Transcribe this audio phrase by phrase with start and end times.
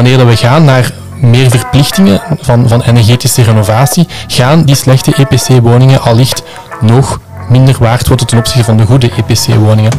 [0.00, 6.42] wanneer we gaan naar meer verplichtingen van, van energetische renovatie, gaan die slechte EPC-woningen allicht
[6.80, 9.92] nog minder waard worden ten opzichte van de goede EPC-woningen.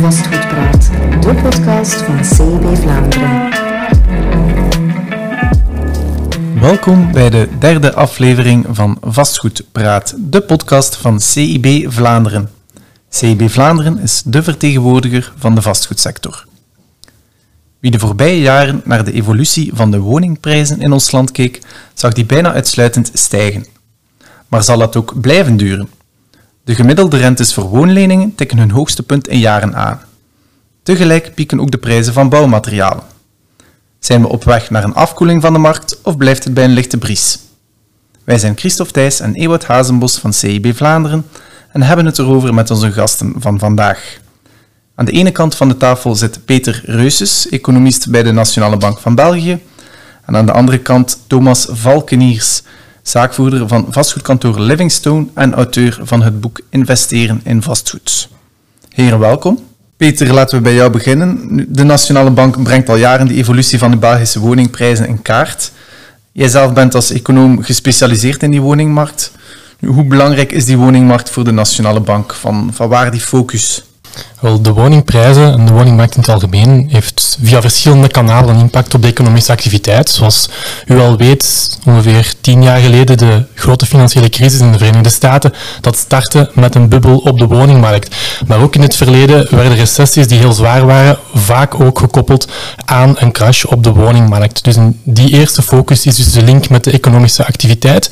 [0.00, 0.90] Vastgoedpraat,
[1.20, 3.48] de podcast van CIB Vlaanderen.
[6.60, 12.50] Welkom bij de derde aflevering van Vastgoedpraat, de podcast van CIB Vlaanderen.
[13.08, 16.48] CIB Vlaanderen is de vertegenwoordiger van de vastgoedsector.
[17.80, 21.60] Wie de voorbije jaren naar de evolutie van de woningprijzen in ons land keek,
[21.94, 23.66] zag die bijna uitsluitend stijgen.
[24.48, 25.88] Maar zal dat ook blijven duren?
[26.64, 30.00] De gemiddelde rentes voor woonleningen tikken hun hoogste punt in jaren aan.
[30.82, 33.04] Tegelijk pieken ook de prijzen van bouwmaterialen.
[33.98, 36.70] Zijn we op weg naar een afkoeling van de markt of blijft het bij een
[36.70, 37.38] lichte bries?
[38.24, 41.26] Wij zijn Christophe Thijs en Ewout Hazenbos van CIB Vlaanderen
[41.72, 44.20] en hebben het erover met onze gasten van vandaag.
[45.00, 48.98] Aan de ene kant van de tafel zit Peter Reuses, economist bij de Nationale Bank
[48.98, 49.58] van België.
[50.26, 52.62] En aan de andere kant Thomas Valkeniers,
[53.02, 58.28] zaakvoerder van vastgoedkantoor Livingstone en auteur van het boek Investeren in vastgoed.
[58.88, 59.58] Heren, welkom.
[59.96, 61.38] Peter, laten we bij jou beginnen.
[61.68, 65.72] De Nationale Bank brengt al jaren de evolutie van de Belgische woningprijzen in kaart.
[66.32, 69.32] Jij zelf bent als econoom gespecialiseerd in die woningmarkt.
[69.86, 72.34] Hoe belangrijk is die woningmarkt voor de Nationale Bank?
[72.34, 73.84] Van, van waar die focus?
[74.40, 78.94] Wel, de woningprijzen en de woningmarkt in het algemeen heeft via verschillende kanalen een impact
[78.94, 80.08] op de economische activiteit.
[80.08, 80.48] Zoals
[80.86, 85.52] u al weet, ongeveer tien jaar geleden de grote financiële crisis in de Verenigde Staten,
[85.80, 88.16] dat startte met een bubbel op de woningmarkt.
[88.46, 92.48] Maar ook in het verleden werden recessies die heel zwaar waren, vaak ook gekoppeld
[92.84, 94.64] aan een crash op de woningmarkt.
[94.64, 98.10] Dus die eerste focus is dus de link met de economische activiteit.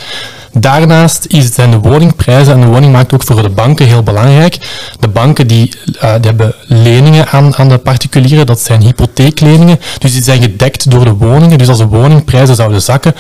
[0.61, 4.59] Daarnaast zijn de woningprijzen en de woningmarkt ook voor de banken heel belangrijk.
[5.01, 10.13] De banken die, uh, die hebben leningen aan, aan de particulieren, dat zijn hypotheekleningen, dus
[10.13, 11.59] die zijn gedekt door de woningen.
[11.59, 13.15] Dus als de woningprijzen zouden zakken,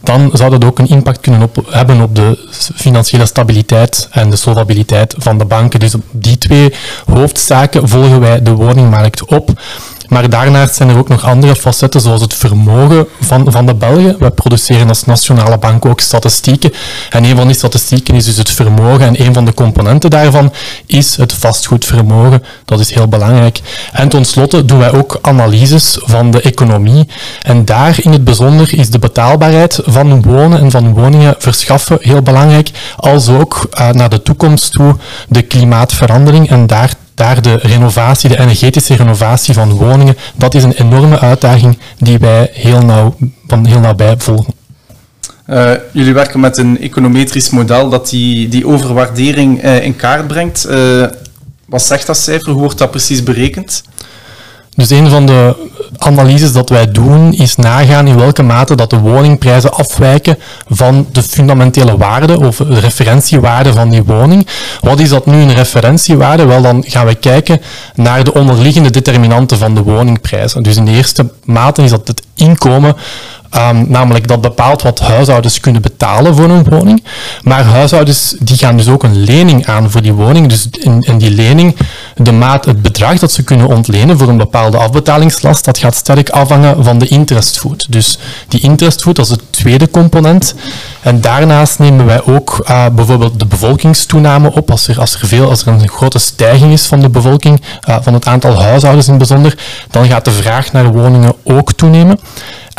[0.00, 5.14] dan zou dat ook een impact kunnen hebben op de financiële stabiliteit en de solvabiliteit
[5.18, 5.80] van de banken.
[5.80, 6.74] Dus op die twee
[7.06, 9.50] hoofdzaken volgen wij de woningmarkt op.
[10.10, 14.16] Maar daarnaast zijn er ook nog andere facetten, zoals het vermogen van, van de Belgen.
[14.18, 16.72] We produceren als nationale bank ook statistieken.
[17.10, 19.06] En een van die statistieken is dus het vermogen.
[19.06, 20.52] En een van de componenten daarvan
[20.86, 22.42] is het vastgoedvermogen.
[22.64, 23.60] Dat is heel belangrijk.
[23.92, 27.08] En tenslotte doen wij ook analyses van de economie.
[27.42, 32.22] En daar in het bijzonder is de betaalbaarheid van wonen en van woningen verschaffen heel
[32.22, 32.70] belangrijk.
[32.96, 34.96] Als ook uh, naar de toekomst toe
[35.28, 36.50] de klimaatverandering.
[36.50, 41.78] En daar daar de renovatie, de energetische renovatie van woningen, dat is een enorme uitdaging
[41.98, 43.16] die wij heel nauw,
[43.46, 44.54] van heel nabij volgen.
[45.46, 50.66] Uh, jullie werken met een econometrisch model dat die, die overwaardering uh, in kaart brengt.
[50.70, 51.06] Uh,
[51.66, 52.52] wat zegt dat cijfer?
[52.52, 53.82] Hoe wordt dat precies berekend?
[54.80, 55.56] Dus een van de
[55.98, 61.22] analyses dat wij doen is nagaan in welke mate dat de woningprijzen afwijken van de
[61.22, 64.46] fundamentele waarde of de referentiewaarde van die woning.
[64.80, 66.44] Wat is dat nu een referentiewaarde?
[66.44, 67.60] Wel, dan gaan we kijken
[67.94, 70.62] naar de onderliggende determinanten van de woningprijzen.
[70.62, 72.96] Dus in de eerste mate is dat het inkomen
[73.56, 77.04] Um, namelijk dat bepaalt wat huishoudens kunnen betalen voor een woning.
[77.42, 80.48] Maar huishoudens die gaan dus ook een lening aan voor die woning.
[80.48, 81.76] Dus in, in die lening,
[82.16, 86.28] de maat, het bedrag dat ze kunnen ontlenen voor een bepaalde afbetalingslast, dat gaat sterk
[86.28, 87.86] afhangen van de interestvoet.
[87.88, 88.18] Dus
[88.48, 90.54] die interestvoet als het tweede component.
[91.02, 94.70] En daarnaast nemen wij ook uh, bijvoorbeeld de bevolkingstoename op.
[94.70, 97.96] Als er, als, er veel, als er een grote stijging is van de bevolking, uh,
[98.00, 99.58] van het aantal huishoudens in bijzonder,
[99.90, 102.18] dan gaat de vraag naar woningen ook toenemen.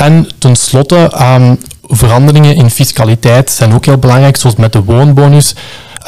[0.02, 5.56] En tenslotte, um, veranderingen in fiscaliteit zijn ook heel belangrijk, zoals met de woonbonus.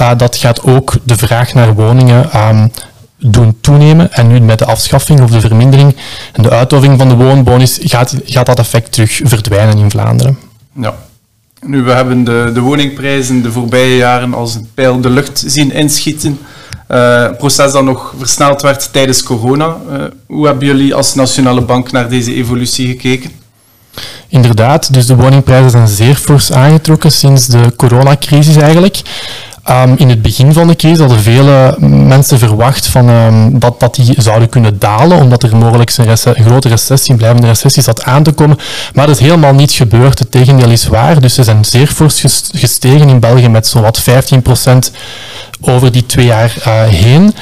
[0.02, 2.72] Uh, dat gaat ook de vraag naar woningen um,
[3.18, 4.14] doen toenemen.
[4.14, 5.96] En nu met de afschaffing of de vermindering
[6.32, 10.38] en de uitoving van de woonbonus gaat, gaat dat effect terug verdwijnen in Vlaanderen.
[10.76, 10.96] Ja.
[11.66, 15.72] Nu, we hebben de, de woningprijzen de voorbije jaren als een pijl de lucht zien
[15.72, 16.40] inschieten.
[16.92, 19.78] Uh, proces dat nog versneld werd tijdens corona.
[19.92, 23.43] Uh, hoe hebben jullie als Nationale Bank naar deze evolutie gekeken?
[24.28, 29.02] Inderdaad, dus de woningprijzen zijn zeer fors aangetrokken sinds de coronacrisis eigenlijk.
[29.70, 33.96] Um, in het begin van de crisis hadden vele mensen verwacht van, um, dat, dat
[33.96, 38.04] die zouden kunnen dalen, omdat er mogelijk een, een, grote recessie, een blijvende recessie zat
[38.04, 38.58] aan te komen.
[38.94, 40.20] Maar dat is helemaal niet gebeurd.
[40.20, 41.22] Het tegendeel is waar.
[41.22, 44.96] Dus ze zijn zeer fors gestegen in België met zowat 15%
[45.62, 47.36] over die twee jaar uh, heen.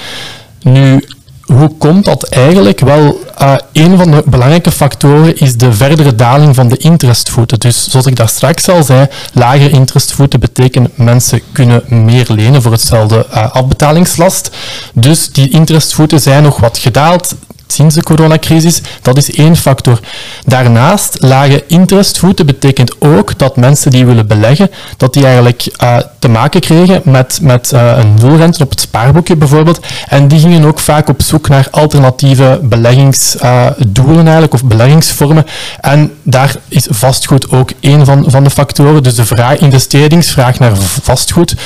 [0.62, 1.04] Nu,
[1.54, 2.80] hoe komt dat eigenlijk?
[2.80, 7.60] Wel, uh, een van de belangrijke factoren is de verdere daling van de interestvoeten.
[7.60, 12.72] Dus zoals ik daar straks al zei, lagere interestvoeten betekenen mensen kunnen meer lenen voor
[12.72, 14.50] hetzelfde uh, afbetalingslast.
[14.94, 17.36] Dus die interestvoeten zijn nog wat gedaald
[17.72, 18.82] sinds de coronacrisis.
[19.02, 20.00] Dat is één factor.
[20.46, 26.28] Daarnaast, lage interestvoeten betekent ook dat mensen die willen beleggen, dat die eigenlijk uh, te
[26.28, 29.80] maken kregen met, met uh, een nulrente op het spaarboekje bijvoorbeeld.
[30.08, 35.46] En die gingen ook vaak op zoek naar alternatieve beleggingsdoelen uh, eigenlijk, of beleggingsvormen.
[35.80, 39.04] En daar is vastgoed ook één van, van de factoren.
[39.04, 41.58] Dus de vraag, investeringsvraag naar vastgoed, een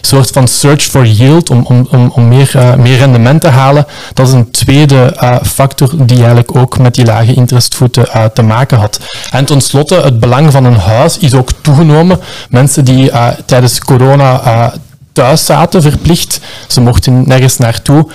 [0.00, 3.86] soort van search for yield, om, om, om, om meer, meer rendement te halen.
[4.14, 8.42] Dat is een tweede uh, factor die eigenlijk ook met die lage interestvoeten uh, te
[8.42, 9.00] maken had.
[9.30, 12.20] En tenslotte, het belang van een huis is ook toegenomen.
[12.50, 13.10] Mensen die
[13.46, 14.72] tijdens corona
[15.12, 18.10] thuis zaten, verplicht, ze mochten nergens naartoe.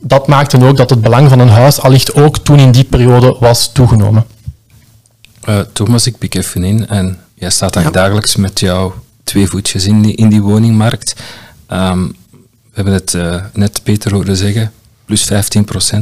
[0.00, 3.36] Dat maakte ook dat het belang van een huis allicht ook toen in die periode
[3.40, 4.26] was toegenomen.
[5.72, 7.90] Thomas, ik pik even in en jij staat daar ja.
[7.90, 8.94] dagelijks met jouw
[9.24, 11.14] twee voetjes in die, in die woningmarkt.
[11.68, 12.14] Um,
[12.74, 14.72] we hebben het uh, net Peter horen zeggen,
[15.06, 15.36] plus 15%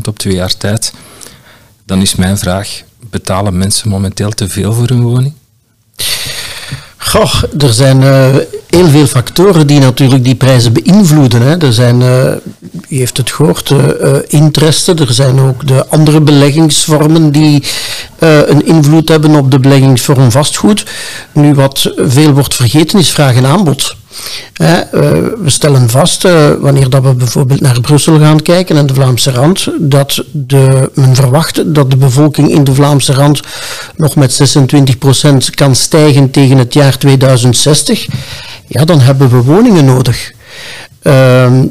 [0.09, 0.93] op twee jaar tijd.
[1.85, 5.35] Dan is mijn vraag, betalen mensen momenteel te veel voor hun woning?
[6.97, 8.37] Goh, er zijn uh,
[8.69, 11.43] heel veel factoren die natuurlijk die prijzen beïnvloeden.
[11.43, 11.59] Hè.
[11.59, 12.33] Er zijn, uh,
[12.89, 14.99] heeft het gehoord, uh, interesten.
[14.99, 17.63] Er zijn ook de andere beleggingsvormen die
[18.19, 20.85] een invloed hebben op de beleggingsvorm vastgoed.
[21.33, 23.97] Nu, wat veel wordt vergeten is vraag en aanbod.
[24.57, 24.79] Eh,
[25.43, 29.31] we stellen vast, eh, wanneer dat we bijvoorbeeld naar Brussel gaan kijken en de Vlaamse
[29.31, 33.41] rand, dat de, men verwacht dat de bevolking in de Vlaamse rand
[33.97, 38.07] nog met 26% kan stijgen tegen het jaar 2060.
[38.67, 40.33] Ja, dan hebben we woningen nodig.
[41.03, 41.65] Ehm,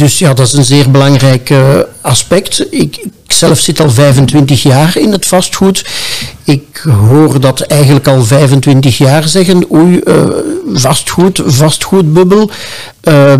[0.00, 2.66] dus ja, dat is een zeer belangrijk uh, aspect.
[2.70, 5.84] Ik, ik, zelf zit al 25 jaar in het vastgoed.
[6.44, 10.26] Ik hoor dat eigenlijk al 25 jaar zeggen, oei, uh,
[10.72, 12.50] vastgoed, vastgoedbubbel.
[13.04, 13.34] Uh,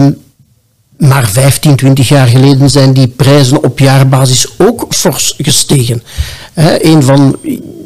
[0.99, 6.03] maar 15, 20 jaar geleden zijn die prijzen op jaarbasis ook fors gestegen.
[6.61, 7.37] He, een van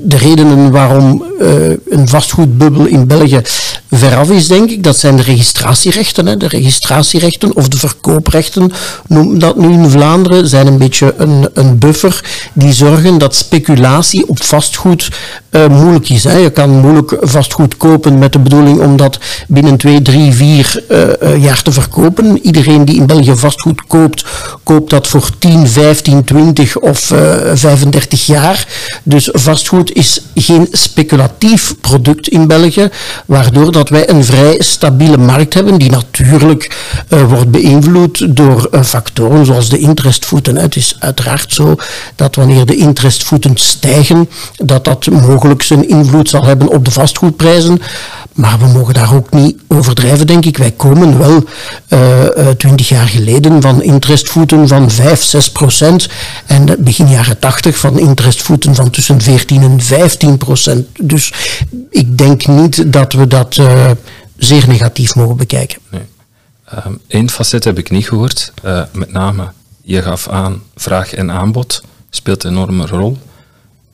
[0.02, 1.48] de redenen waarom uh,
[1.88, 3.40] een vastgoedbubbel in België
[3.90, 6.26] veraf is, denk ik, dat zijn de registratierechten.
[6.26, 6.36] Hè.
[6.36, 8.72] De registratierechten of de verkooprechten,
[9.06, 14.28] noem dat nu in Vlaanderen, zijn een beetje een, een buffer die zorgen dat speculatie
[14.28, 15.08] op vastgoed
[15.50, 16.24] uh, moeilijk is.
[16.24, 16.36] Hè.
[16.36, 19.18] Je kan moeilijk vastgoed kopen met de bedoeling om dat
[19.48, 22.38] binnen 2, 3, 4 uh, jaar te verkopen.
[22.42, 24.24] Iedereen die in België vastgoed koopt,
[24.62, 27.18] koopt dat voor 10, 15, 20 of uh,
[27.54, 28.63] 35 jaar.
[29.02, 32.88] Dus vastgoed is geen speculatief product in België,
[33.26, 36.76] waardoor dat wij een vrij stabiele markt hebben, die natuurlijk
[37.08, 40.56] uh, wordt beïnvloed door uh, factoren zoals de interestvoeten.
[40.56, 41.74] Het is uiteraard zo
[42.16, 47.80] dat wanneer de interestvoeten stijgen, dat dat mogelijk zijn invloed zal hebben op de vastgoedprijzen.
[48.34, 50.56] Maar we mogen daar ook niet overdrijven, denk ik.
[50.56, 51.44] Wij komen wel
[52.56, 56.08] twintig uh, jaar geleden van interestvoeten van 5, 6 procent.
[56.46, 60.86] En begin jaren 80 van interestvoeten van tussen 14 en 15 procent.
[61.00, 61.32] Dus
[61.90, 63.90] ik denk niet dat we dat uh,
[64.36, 65.78] zeer negatief mogen bekijken.
[65.90, 66.02] Nee.
[67.08, 68.52] Eén facet heb ik niet gehoord.
[68.92, 69.52] Met name,
[69.82, 73.18] je gaf aan, vraag en aanbod speelt een enorme rol.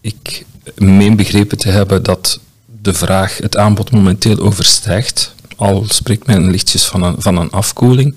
[0.00, 0.44] Ik
[0.74, 2.40] meen begrepen te hebben dat
[2.82, 5.34] de vraag het aanbod momenteel overstijgt.
[5.56, 8.14] Al spreekt men lichtjes van een, van een afkoeling.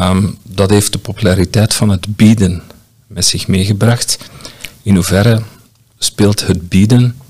[0.00, 2.62] Um, dat heeft de populariteit van het bieden
[3.06, 4.18] met zich meegebracht.
[4.82, 5.42] In hoeverre
[5.98, 7.20] speelt het bieden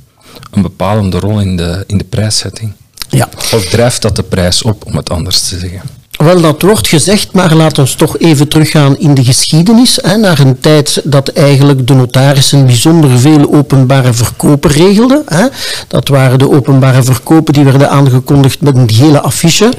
[0.51, 2.73] een bepalende rol in de, in de prijszetting?
[3.09, 3.29] Ja.
[3.53, 5.83] Of drijft dat de prijs op, om het anders te zeggen?
[6.17, 9.99] Wel, dat wordt gezegd, maar laten we toch even teruggaan in de geschiedenis.
[10.03, 15.23] Hè, naar een tijd dat eigenlijk de notarissen bijzonder veel openbare verkopen regelden.
[15.27, 15.47] Hè.
[15.89, 19.73] Dat waren de openbare verkopen die werden aangekondigd met een hele affiche.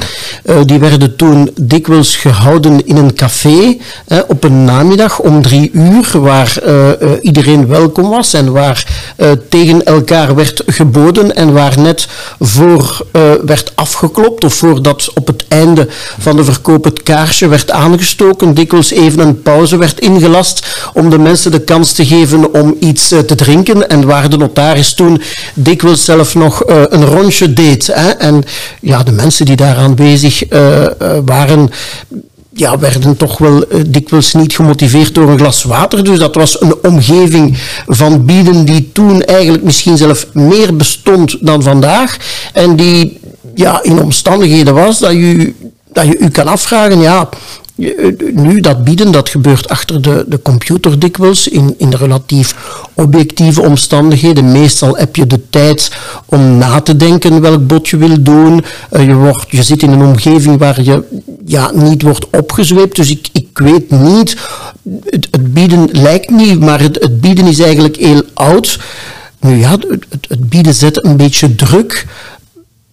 [0.46, 3.78] Uh, die werden toen dikwijls gehouden in een café
[4.08, 8.86] hè, op een namiddag om drie uur, waar uh, uh, iedereen welkom was en waar
[9.50, 12.08] tegen elkaar werd geboden en waar net
[12.40, 13.06] voor
[13.46, 15.88] werd afgeklopt of voordat op het einde
[16.28, 21.18] van de verkoop het kaarsje werd aangestoken, dikwijls even een pauze werd ingelast om de
[21.18, 25.22] mensen de kans te geven om iets uh, te drinken en waar de notaris toen
[25.54, 27.88] dikwijls zelf nog uh, een rondje deed.
[27.88, 28.10] Hè?
[28.10, 28.44] En
[28.82, 30.88] ja, de mensen die daar aanwezig uh,
[31.26, 31.70] waren
[32.54, 36.04] ja, werden toch wel uh, dikwijls niet gemotiveerd door een glas water.
[36.04, 37.58] Dus dat was een omgeving
[37.88, 42.18] van bieden die toen eigenlijk misschien zelf meer bestond dan vandaag.
[42.54, 43.20] En die
[43.56, 45.54] ja, in omstandigheden was dat je
[45.98, 47.30] dat je u kan afvragen, ja,
[48.34, 52.56] nu, dat bieden, dat gebeurt achter de, de computer dikwijls, in, in relatief
[52.94, 54.52] objectieve omstandigheden.
[54.52, 55.92] Meestal heb je de tijd
[56.26, 58.64] om na te denken welk bod je wil doen.
[58.92, 61.04] Uh, je, wordt, je zit in een omgeving waar je
[61.46, 62.96] ja, niet wordt opgezweept.
[62.96, 64.38] Dus ik, ik weet niet,
[65.06, 68.80] het, bieden lijkt niet, maar het, het bieden is eigenlijk heel oud.
[69.40, 72.06] Nu ja, het, het bieden zet een beetje druk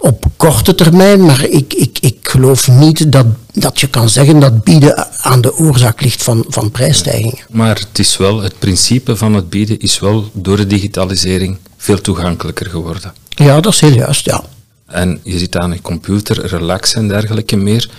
[0.05, 1.99] op korte termijn, maar ik, ik
[2.35, 6.71] geloof niet dat, dat je kan zeggen dat bieden aan de oorzaak ligt van, van
[6.71, 7.45] prijsstijgingen.
[7.51, 12.01] Maar het is wel, het principe van het bieden is wel door de digitalisering veel
[12.01, 13.15] toegankelijker geworden.
[13.29, 14.43] Ja, dat is heel juist, ja.
[14.87, 17.91] En je ziet aan een computer, relax en dergelijke meer.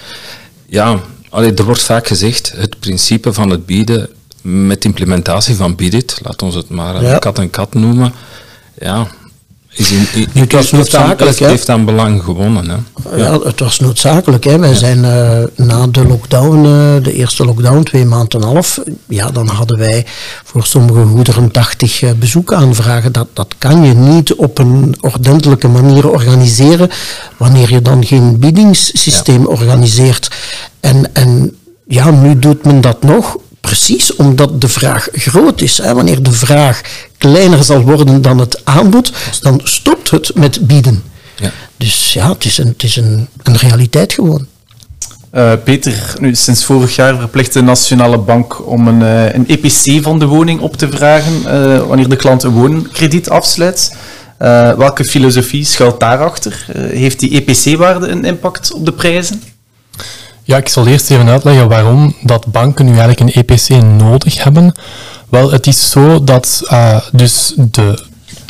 [0.65, 0.99] Ja,
[1.29, 4.09] allee, er wordt vaak gezegd, het principe van het bieden
[4.41, 7.17] met implementatie van Bidit, laat ons het maar ja.
[7.17, 8.13] kat en kat noemen,
[8.79, 9.07] ja,
[9.75, 11.39] is in, het was noodzakelijk.
[11.39, 12.69] Het heeft aan belang gewonnen.
[12.69, 13.15] Hè?
[13.15, 13.39] Ja.
[13.39, 14.43] het was noodzakelijk.
[14.43, 14.59] Hè.
[14.59, 18.79] Wij zijn uh, na de lockdown, uh, de eerste lockdown, twee maanden en een half,
[19.07, 20.05] ja, dan hadden wij
[20.43, 23.11] voor sommige goederen 80 uh, bezoekaanvragen.
[23.11, 26.89] Dat, dat kan je niet op een ordentelijke manier organiseren
[27.37, 29.47] wanneer je dan geen biedingssysteem ja.
[29.47, 30.31] organiseert.
[30.79, 31.55] En, en
[31.87, 35.77] ja, nu doet men dat nog Precies omdat de vraag groot is.
[35.77, 35.93] Hè.
[35.93, 36.81] Wanneer de vraag
[37.17, 41.03] kleiner zal worden dan het aanbod, dan stopt het met bieden.
[41.35, 41.51] Ja.
[41.77, 44.45] Dus ja, het is een, het is een, een realiteit gewoon.
[45.33, 50.03] Uh, Peter, nu, sinds vorig jaar verplicht de Nationale Bank om een, uh, een EPC
[50.03, 53.95] van de woning op te vragen uh, wanneer de klant een woonkrediet afsluit.
[54.77, 56.65] welke filosofie schuilt daarachter?
[56.77, 59.41] heeft die EPC-waarde een impact op de prijzen?
[60.47, 64.73] Ja, ik zal eerst even uitleggen waarom dat banken nu eigenlijk een EPC nodig hebben.
[65.29, 68.03] Wel, het is zo dat uh, dus de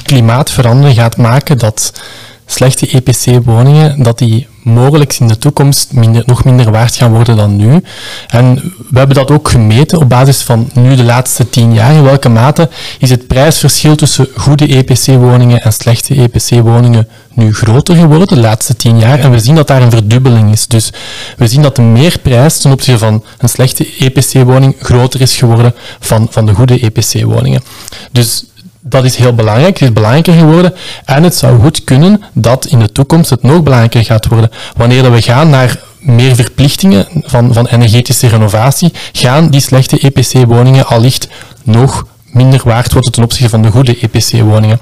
[0.03, 2.01] klimaatverandering gaat maken dat
[2.45, 7.55] slechte EPC-woningen, dat die mogelijk in de toekomst minder, nog minder waard gaan worden dan
[7.55, 7.81] nu.
[8.27, 11.93] En we hebben dat ook gemeten op basis van nu de laatste tien jaar.
[11.93, 12.69] In welke mate
[12.99, 18.99] is het prijsverschil tussen goede EPC-woningen en slechte EPC-woningen nu groter geworden de laatste tien
[18.99, 19.19] jaar.
[19.19, 20.67] En we zien dat daar een verdubbeling is.
[20.67, 20.93] Dus
[21.37, 26.27] we zien dat de meerprijs ten opzichte van een slechte EPC-woning groter is geworden van,
[26.29, 27.63] van de goede EPC-woningen.
[28.11, 28.45] Dus
[28.87, 30.73] dat is heel belangrijk, het is belangrijker geworden
[31.05, 34.51] en het zou goed kunnen dat in de toekomst het nog belangrijker gaat worden.
[34.75, 41.27] Wanneer we gaan naar meer verplichtingen van, van energetische renovatie, gaan die slechte EPC-woningen allicht
[41.63, 44.79] nog minder waard worden ten opzichte van de goede EPC-woningen.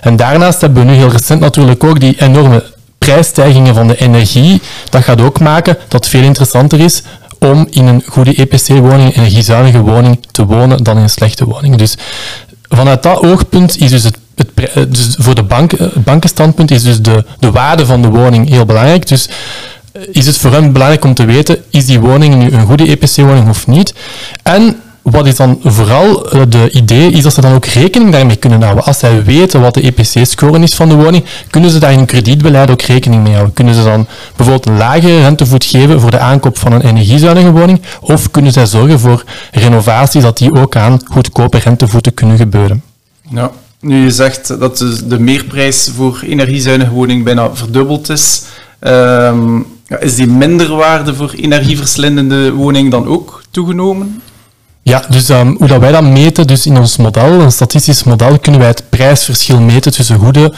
[0.00, 2.64] En daarnaast hebben we nu heel recent natuurlijk ook die enorme
[2.98, 4.62] prijsstijgingen van de energie.
[4.90, 7.02] Dat gaat ook maken dat het veel interessanter is
[7.38, 11.76] om in een goede EPC-woning, een energiezuinige woning, te wonen dan in een slechte woning.
[11.76, 11.96] Dus
[12.76, 16.82] vanuit dat oogpunt is dus het, het eh, dus voor de bank, eh, bankenstandpunt is
[16.82, 19.08] dus de, de waarde van de woning heel belangrijk.
[19.08, 19.28] Dus
[19.92, 22.86] eh, is het voor hen belangrijk om te weten, is die woning nu een goede
[22.86, 23.94] EPC-woning of niet?
[24.42, 28.36] En wat is dan vooral eh, de idee, is dat ze dan ook rekening daarmee
[28.36, 28.84] kunnen houden.
[28.84, 32.06] Als zij weten wat de EPC-score is van de woning, kunnen ze daar in hun
[32.06, 33.54] kredietbeleid ook rekening mee houden.
[33.54, 34.06] Kunnen ze dan
[34.36, 38.66] bijvoorbeeld een lagere rentevoet geven voor de aankoop van een energiezuinige woning, of kunnen zij
[38.66, 42.82] zorgen voor renovaties dat die ook aan goedkope rentevoeten kunnen gebeuren.
[43.30, 48.42] Ja, nu je zegt dat de meerprijs voor energiezuinige woning bijna verdubbeld is,
[48.78, 49.60] ehm,
[50.00, 54.22] is die minderwaarde voor energieverslindende woning dan ook toegenomen?
[54.86, 58.38] Ja, dus um, hoe dat wij dat meten, dus in ons model, een statistisch model,
[58.38, 60.52] kunnen wij het prijsverschil meten tussen goede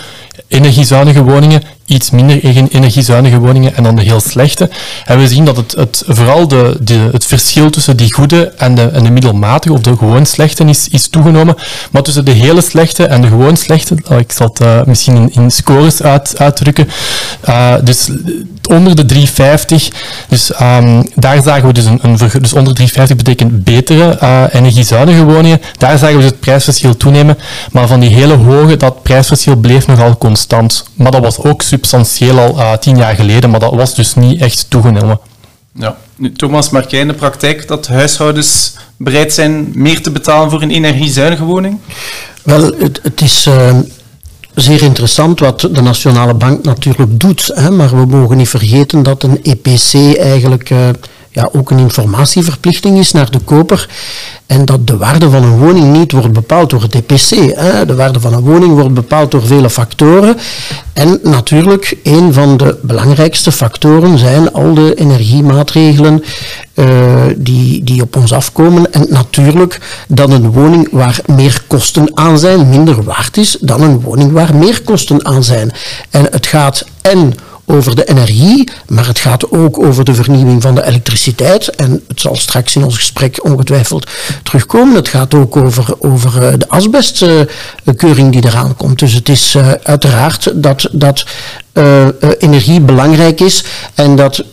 [0.48, 4.70] energiezuinige woningen, iets minder energiezuinige woningen en dan de heel slechte.
[5.04, 8.74] En we zien dat het, het vooral de, de, het verschil tussen die goede en
[8.74, 11.54] de, en de middelmatige of de gewoon slechte is, is toegenomen.
[11.90, 15.30] Maar tussen de hele slechte en de gewoon slechte, oh, ik zal het uh, misschien
[15.32, 16.88] in, scores uit, uitdrukken,
[17.48, 18.10] uh, dus
[18.68, 19.88] onder de 350,
[20.28, 25.24] dus um, daar zagen we dus een, een dus onder 350 betekent betere uh, energiezuinige
[25.24, 27.38] woningen, daar zagen we dus het prijsverschil toenemen,
[27.72, 30.84] maar van die hele hoge, dat prijsverschil bleef nogal constant.
[30.94, 34.40] Maar dat was ook substantieel al uh, tien jaar geleden, maar dat was dus niet
[34.40, 35.18] echt toegenomen.
[35.72, 35.96] Ja.
[36.16, 40.62] Nu, Thomas, merk jij in de praktijk dat huishoudens bereid zijn meer te betalen voor
[40.62, 41.78] een energiezuinige woning?
[42.42, 43.78] Wel, het, het is uh,
[44.54, 49.22] zeer interessant wat de Nationale Bank natuurlijk doet, hè, maar we mogen niet vergeten dat
[49.22, 50.70] een EPC eigenlijk...
[50.70, 50.88] Uh,
[51.36, 53.88] ja, ook een informatieverplichting is naar de koper
[54.46, 57.30] en dat de waarde van een woning niet wordt bepaald door het EPC.
[57.56, 57.86] Hè.
[57.86, 60.36] De waarde van een woning wordt bepaald door vele factoren
[60.92, 66.24] en natuurlijk een van de belangrijkste factoren zijn al de energiemaatregelen
[66.74, 66.86] uh,
[67.36, 72.68] die, die op ons afkomen en natuurlijk dat een woning waar meer kosten aan zijn
[72.68, 75.72] minder waard is dan een woning waar meer kosten aan zijn.
[76.10, 77.34] En het gaat en
[77.66, 81.68] over de energie, maar het gaat ook over de vernieuwing van de elektriciteit.
[81.68, 84.10] En het zal straks in ons gesprek ongetwijfeld
[84.42, 84.94] terugkomen.
[84.94, 88.98] Het gaat ook over, over eh, de asbestkeuring die eraan komt.
[88.98, 91.26] Dus het is uh, uiteraard dat, dat
[91.72, 92.06] uh,
[92.38, 94.44] energie belangrijk is en dat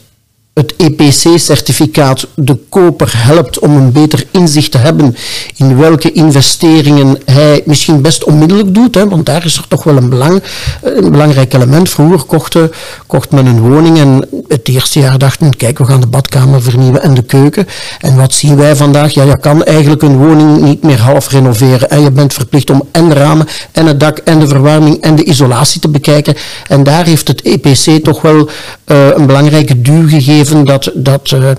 [0.54, 5.16] het EPC-certificaat de koper helpt om een beter inzicht te hebben
[5.56, 9.98] in welke investeringen hij misschien best onmiddellijk doet, hè, want daar is er toch wel
[9.98, 10.44] een, belang,
[10.82, 11.90] een belangrijk element.
[11.90, 12.72] Vroeger kochten,
[13.08, 17.02] kocht men een woning en het eerste jaar dachten, kijk, we gaan de badkamer vernieuwen
[17.02, 17.68] en de keuken.
[18.00, 19.14] En wat zien wij vandaag?
[19.14, 21.90] Ja, je kan eigenlijk een woning niet meer half renoveren.
[21.90, 25.16] En je bent verplicht om en de ramen en het dak en de verwarming en
[25.16, 26.36] de isolatie te bekijken.
[26.68, 28.50] En daar heeft het EPC toch wel
[28.88, 31.50] uh, een belangrijke duw gegeven dat, dat uh,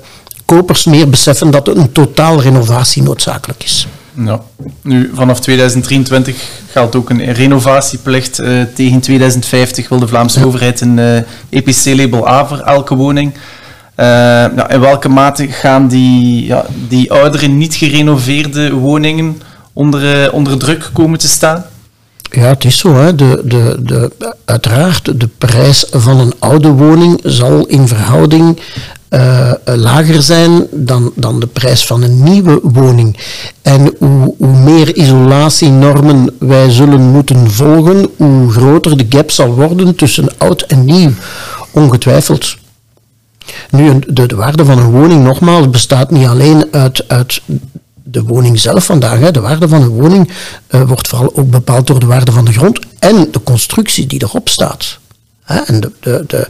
[0.45, 3.87] kopers meer beseffen dat een totaal renovatie noodzakelijk is.
[4.17, 4.41] Ja.
[4.83, 8.41] Nu, vanaf 2023 geldt ook een renovatieplicht.
[8.41, 10.45] Uh, tegen 2050 wil de Vlaamse ja.
[10.45, 11.17] overheid een uh,
[11.49, 13.33] EPC-label A voor elke woning.
[13.35, 14.07] Uh,
[14.55, 20.91] nou, in welke mate gaan die, ja, die oudere, niet gerenoveerde woningen onder, onder druk
[20.93, 21.65] komen te staan?
[22.35, 22.95] Ja, het is zo.
[22.95, 23.15] Hè.
[23.15, 24.11] De, de, de,
[24.45, 28.61] uiteraard, de prijs van een oude woning zal in verhouding
[29.11, 33.19] uh, lager zijn dan, dan de prijs van een nieuwe woning.
[33.63, 39.95] En hoe, hoe meer isolatienormen wij zullen moeten volgen, hoe groter de gap zal worden
[39.95, 41.11] tussen oud en nieuw.
[41.71, 42.57] Ongetwijfeld.
[43.71, 47.41] Nu, de, de waarde van een woning, nogmaals, bestaat niet alleen uit, uit
[48.15, 49.19] de woning zelf vandaag.
[49.19, 49.31] Hè.
[49.31, 50.31] De waarde van een woning
[50.71, 54.23] uh, wordt vooral ook bepaald door de waarde van de grond en de constructie die
[54.23, 54.99] erop staat.
[55.43, 55.59] Hè.
[55.59, 56.49] En de, de, de,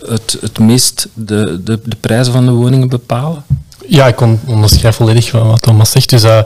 [0.05, 3.43] het, het meest de, de, de prijzen van de woningen bepalen?
[3.87, 6.09] Ja, ik onderschrijf volledig wat Thomas zegt.
[6.09, 6.39] Dus uh,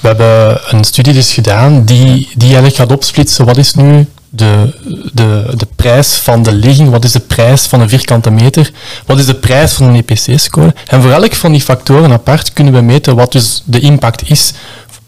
[0.00, 4.74] we hebben een studie dus gedaan die, die eigenlijk gaat opsplitsen wat is nu de,
[5.12, 8.70] de, de prijs van de ligging, wat is de prijs van een vierkante meter,
[9.06, 10.74] wat is de prijs van een EPC-score.
[10.86, 14.52] En voor elk van die factoren apart kunnen we meten wat dus de impact is.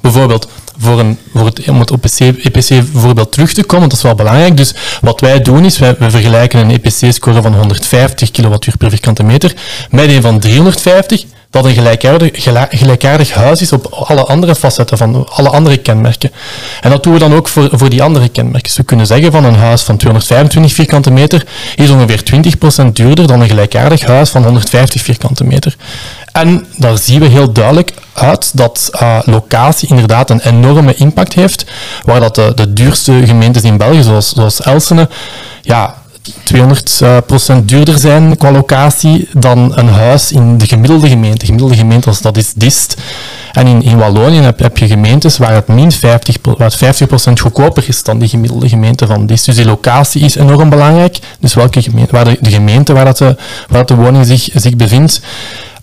[0.03, 4.05] Bijvoorbeeld, voor, een, voor het, om het OPC, EPC voorbeeld terug te komen, dat is
[4.05, 4.57] wel belangrijk.
[4.57, 9.55] Dus wat wij doen is, wij vergelijken een EPC-score van 150 kWh per vierkante meter
[9.91, 12.31] met een van 350, dat een gelijkaardig,
[12.71, 16.31] gelijkaardig huis is op alle andere facetten van alle andere kenmerken.
[16.81, 18.63] En dat doen we dan ook voor, voor die andere kenmerken.
[18.63, 22.23] Dus we kunnen zeggen van een huis van 225 vierkante meter is ongeveer
[22.87, 25.77] 20% duurder dan een gelijkaardig huis van 150 vierkante meter.
[26.33, 31.65] En daar zien we heel duidelijk uit dat uh, locatie inderdaad een enorme impact heeft,
[32.05, 35.09] waar dat de, de duurste gemeentes in België, zoals, zoals Elsene,
[35.63, 41.39] ja, 200% duurder zijn qua locatie dan een huis in de gemiddelde gemeente.
[41.39, 42.97] De gemiddelde gemeente, als dat is Dist.
[43.53, 47.85] En in, in Wallonië heb, je gemeentes waar het min 50, waar het 50% goedkoper
[47.87, 49.47] is dan die gemiddelde gemeente van Dist.
[49.47, 51.19] Dus die locatie is enorm belangrijk.
[51.41, 53.37] Dus welke gemeente, waar de, de gemeente waar, dat de,
[53.69, 55.21] waar dat de woning zich, zich bevindt.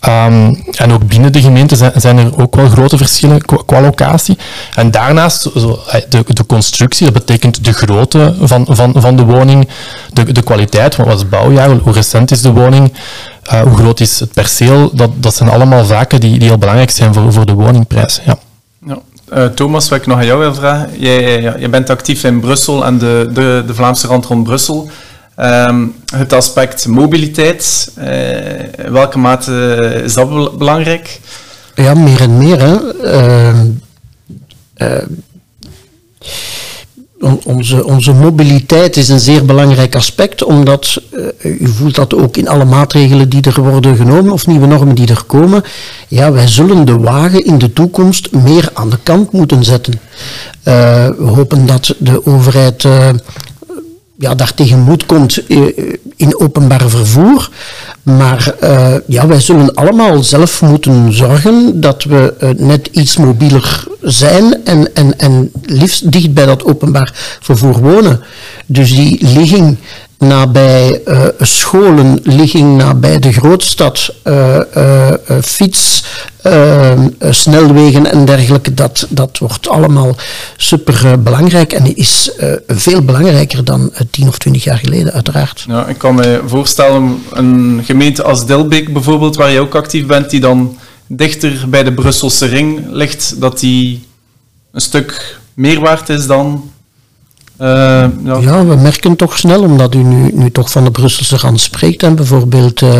[0.07, 4.37] Um, en ook binnen de gemeente zijn, zijn, er ook wel grote verschillen qua, locatie.
[4.75, 9.67] En daarnaast zo, de, de, constructie, dat betekent de grootte van, van, van de woning,
[10.13, 12.93] de, de kwaliteit, wat was het bouwjaar, hoe recent is de woning,
[13.53, 16.91] uh, hoe groot is het perceel, dat, dat zijn allemaal zaken die, die heel belangrijk
[16.91, 18.21] zijn voor, voor de woningprijs.
[18.25, 18.37] Ja.
[18.87, 18.97] ja.
[19.33, 22.85] Uh, Thomas, wat ik nog aan jou wil vragen, jij, jij bent actief in Brussel
[22.85, 24.89] en de, de, de Vlaamse rand rond Brussel.
[25.41, 27.91] Um, het aspect mobiliteit,
[28.77, 31.19] in welke mate is dat belangrijk?
[31.75, 32.59] Ja, meer en meer.
[32.59, 32.77] Hè.
[33.03, 33.61] Uh,
[34.77, 35.01] uh,
[37.43, 41.01] onze, onze mobiliteit is een zeer belangrijk aspect, omdat
[41.43, 45.07] u voelt dat ook in alle maatregelen die er worden genomen of nieuwe normen die
[45.07, 45.63] er komen.
[46.07, 49.99] Ja, wij zullen de wagen in de toekomst meer aan de kant moeten zetten.
[50.63, 52.87] we hopen dat de overheid
[54.19, 55.59] ja, daar tegenmoet komt eh,
[56.15, 57.49] in openbaar vervoer.
[58.03, 63.87] Maar uh, ja, wij zullen allemaal zelf moeten zorgen dat we uh, net iets mobieler
[64.01, 68.21] zijn en, en, en liefst dicht bij dat openbaar vervoer wonen.
[68.65, 69.77] Dus die ligging
[70.19, 76.03] nabij uh, scholen, ligging nabij de grootstad, uh, uh, fiets,
[77.29, 80.15] snelwegen en dergelijke, dat, dat wordt allemaal
[80.57, 82.31] super belangrijk en is
[82.67, 85.65] veel belangrijker dan tien of twintig jaar geleden, uiteraard.
[85.67, 90.29] Ja, ik kan me voorstellen, een gemeente als Delbeek bijvoorbeeld, waar je ook actief bent,
[90.29, 90.77] die dan
[91.07, 94.07] dichter bij de Brusselse ring ligt, dat die
[94.71, 96.71] een stuk meer waard is dan
[97.59, 98.11] ja.
[98.41, 98.65] ja.
[98.65, 102.03] we merken toch snel, omdat u nu, nu toch van de Brusselse rand spreekt.
[102.03, 102.99] En bijvoorbeeld uh,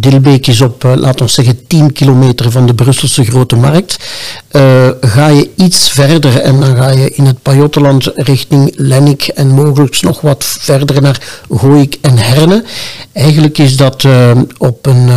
[0.00, 3.96] Dilbeek is op, uh, laten we zeggen, 10 kilometer van de Brusselse Grote Markt.
[5.00, 10.02] ga je iets verder en dan ga je in het Pajottenland richting Lennik en mogelijk
[10.02, 12.64] nog wat verder naar Gooik en Herne.
[13.12, 14.04] Eigenlijk is dat
[14.58, 15.08] op een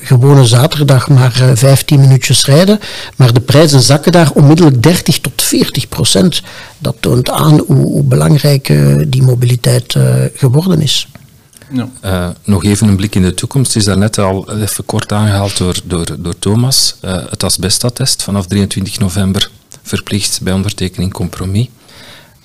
[0.00, 2.80] gewone zaterdag maar 15 minuutjes rijden.
[3.16, 6.42] Maar de prijzen zakken daar onmiddellijk 30 tot 40 procent.
[6.78, 8.72] Dat toont aan hoe, hoe belangrijk
[9.08, 9.96] die mobiliteit
[10.34, 11.08] geworden is.
[11.72, 11.88] Ja.
[12.04, 13.76] Uh, nog even een blik in de toekomst.
[13.76, 16.96] is daarnet al even kort aangehaald door, door, door Thomas.
[17.04, 19.50] Uh, het asbestattest vanaf 23 november
[19.82, 21.68] verplicht bij ondertekening compromis.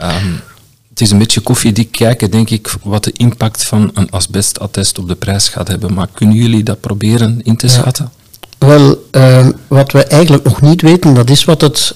[0.01, 0.41] Um,
[0.89, 5.07] het is een beetje koffiedik kijken, denk ik, wat de impact van een asbestattest op
[5.07, 5.93] de prijs gaat hebben.
[5.93, 8.11] Maar kunnen jullie dat proberen in te schatten?
[8.57, 11.95] Wel, uh, wat we eigenlijk nog niet weten, dat is wat het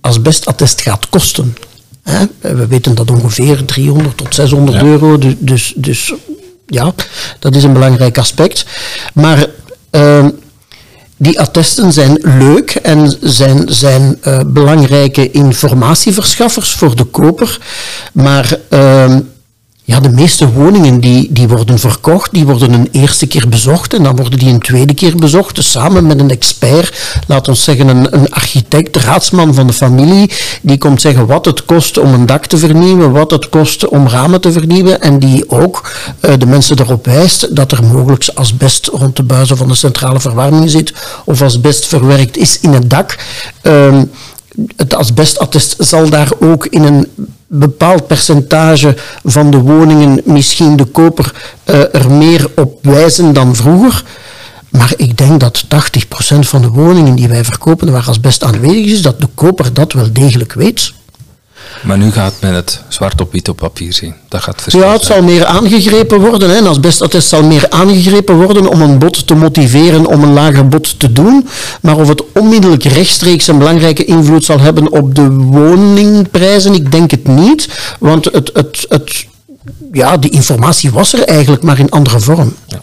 [0.00, 1.54] asbestattest gaat kosten.
[2.40, 6.14] We weten dat ongeveer 300 tot 600 euro, dus, dus, dus
[6.72, 6.94] ja,
[7.38, 8.64] dat is een belangrijk aspect.
[9.14, 9.46] Maar
[9.90, 10.26] uh,
[11.16, 17.58] die attesten zijn leuk en zijn, zijn uh, belangrijke informatieverschaffers voor de koper.
[18.12, 19.16] Maar uh,
[19.84, 24.02] ja, de meeste woningen die, die worden verkocht, die worden een eerste keer bezocht en
[24.02, 27.88] dan worden die een tweede keer bezocht, dus samen met een expert, laat ons zeggen
[27.88, 30.30] een, een architect, raadsman van de familie,
[30.62, 34.08] die komt zeggen wat het kost om een dak te vernieuwen, wat het kost om
[34.08, 35.90] ramen te vernieuwen en die ook
[36.20, 40.20] uh, de mensen erop wijst dat er mogelijk asbest rond de buizen van de centrale
[40.20, 40.92] verwarming zit
[41.24, 43.18] of asbest verwerkt is in het dak.
[43.62, 44.02] Uh,
[44.76, 47.06] het asbestattest zal daar ook in een
[47.46, 51.34] bepaald percentage van de woningen misschien de koper
[51.64, 54.04] uh, er meer op wijzen dan vroeger.
[54.68, 55.68] Maar ik denk dat 80%
[56.38, 60.12] van de woningen die wij verkopen waar asbest aanwezig is, dat de koper dat wel
[60.12, 60.92] degelijk weet.
[61.82, 64.14] Maar nu gaat men het zwart op wit op papier zien.
[64.28, 66.50] Dat gaat Ja, het zal meer aangegrepen worden.
[66.50, 66.60] Hè.
[66.60, 70.98] Als bestattest zal meer aangegrepen worden om een bod te motiveren om een lager bod
[70.98, 71.48] te doen.
[71.80, 77.10] Maar of het onmiddellijk rechtstreeks een belangrijke invloed zal hebben op de woningprijzen, ik denk
[77.10, 77.68] het niet.
[77.98, 79.26] Want het, het, het,
[79.92, 82.54] ja, die informatie was er eigenlijk, maar in andere vorm.
[82.66, 82.80] Ja.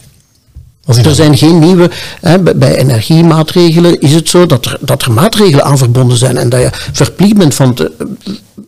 [0.86, 1.90] Er zijn geen nieuwe,
[2.20, 6.48] hè, bij energiemaatregelen is het zo dat er, dat er maatregelen aan verbonden zijn en
[6.48, 7.92] dat je verplicht bent van te,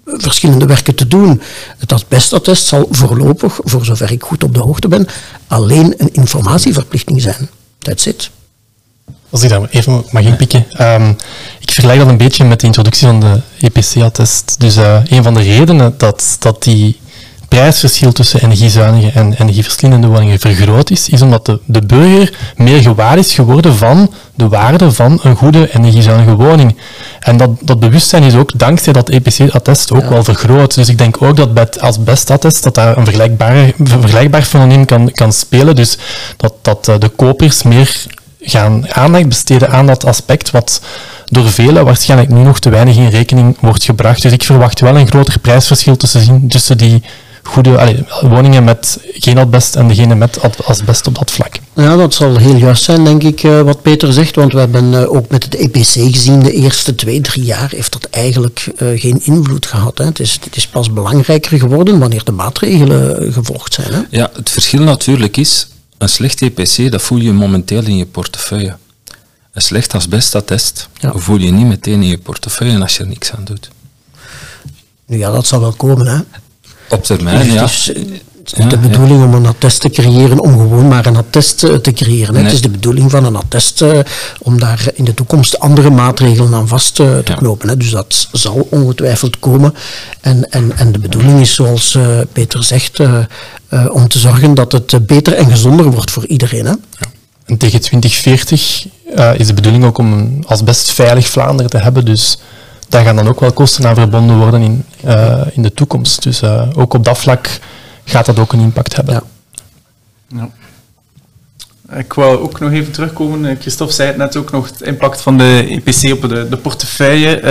[0.04, 1.42] verschillende werken te doen.
[1.78, 5.06] Het asbestattest zal voorlopig, voor zover ik goed op de hoogte ben,
[5.46, 7.48] alleen een informatieverplichting zijn.
[7.78, 8.30] That's it.
[9.30, 10.66] Als ik daar even mag inpikken.
[10.80, 11.16] Um,
[11.60, 14.54] ik vergelijk dat een beetje met de introductie van de EPC-attest.
[14.58, 17.00] Dus uh, een van de redenen dat, dat die
[17.52, 23.18] prijsverschil tussen energiezuinige en energieverslindende woningen vergroot is, is omdat de, de burger meer gewaar
[23.18, 26.76] is geworden van de waarde van een goede energiezuinige woning.
[27.20, 30.74] En dat, dat bewustzijn is ook dankzij dat EPC-attest ook wel vergroot.
[30.74, 35.10] Dus ik denk ook dat bij het asbestattest dat daar een vergelijkbaar, vergelijkbaar fenomeen kan,
[35.10, 35.76] kan spelen.
[35.76, 35.98] Dus
[36.36, 38.06] dat, dat eh, de kopers meer
[38.40, 40.80] gaan aandacht besteden aan dat aspect wat
[41.26, 44.22] door velen waarschijnlijk nu nog te weinig in rekening wordt gebracht.
[44.22, 47.02] Dus ik verwacht wel een groter prijsverschil tussen, tussen die
[47.42, 51.54] goede allez, woningen met geen asbest en degene met asbest op dat vlak.
[51.74, 54.34] Ja, dat zal heel juist zijn, denk ik, uh, wat Peter zegt.
[54.34, 57.92] Want we hebben uh, ook met het EPC gezien, de eerste twee, drie jaar heeft
[57.92, 59.98] dat eigenlijk uh, geen invloed gehad.
[59.98, 60.04] Hè.
[60.04, 63.92] Het, is, het is pas belangrijker geworden wanneer de maatregelen gevolgd zijn.
[63.92, 64.00] Hè.
[64.10, 68.76] Ja, het verschil natuurlijk is, een slecht EPC, dat voel je momenteel in je portefeuille.
[69.52, 71.12] Een slecht asbestattest ja.
[71.14, 73.70] voel je niet meteen in je portefeuille als je er niks aan doet.
[75.06, 76.20] Ja, dat zal wel komen, hè.
[76.92, 77.68] Op termijn, ja.
[78.42, 81.64] Het is niet de bedoeling om een attest te creëren om gewoon maar een attest
[81.64, 82.34] eh, te creëren.
[82.34, 83.98] Het is de bedoeling van een attest uh,
[84.38, 87.68] om daar in de toekomst andere maatregelen aan vast te knopen.
[87.68, 87.76] Hè.
[87.76, 89.74] Dus dat zal ongetwijfeld komen.
[90.20, 91.98] En, en, en de bedoeling is, zoals
[92.32, 93.00] Peter zegt,
[93.88, 96.66] om te zorgen dat het beter en gezonder wordt voor iedereen.
[96.66, 96.74] Hè.
[97.44, 98.86] En tegen 2040
[99.36, 102.04] is de bedoeling ook om een asbest veilig Vlaanderen te hebben.
[102.04, 102.38] Dus
[102.92, 106.22] daar gaan dan ook wel kosten aan verbonden worden in, uh, in de toekomst.
[106.22, 107.58] Dus uh, ook op dat vlak
[108.04, 109.14] gaat dat ook een impact hebben.
[109.14, 109.20] Ja.
[110.36, 110.48] ja.
[111.98, 113.44] Ik wil ook nog even terugkomen.
[113.44, 116.56] Eh, Christophe zei het net ook nog, het impact van de EPC op de, de
[116.56, 117.36] portefeuille.
[117.36, 117.44] Uh,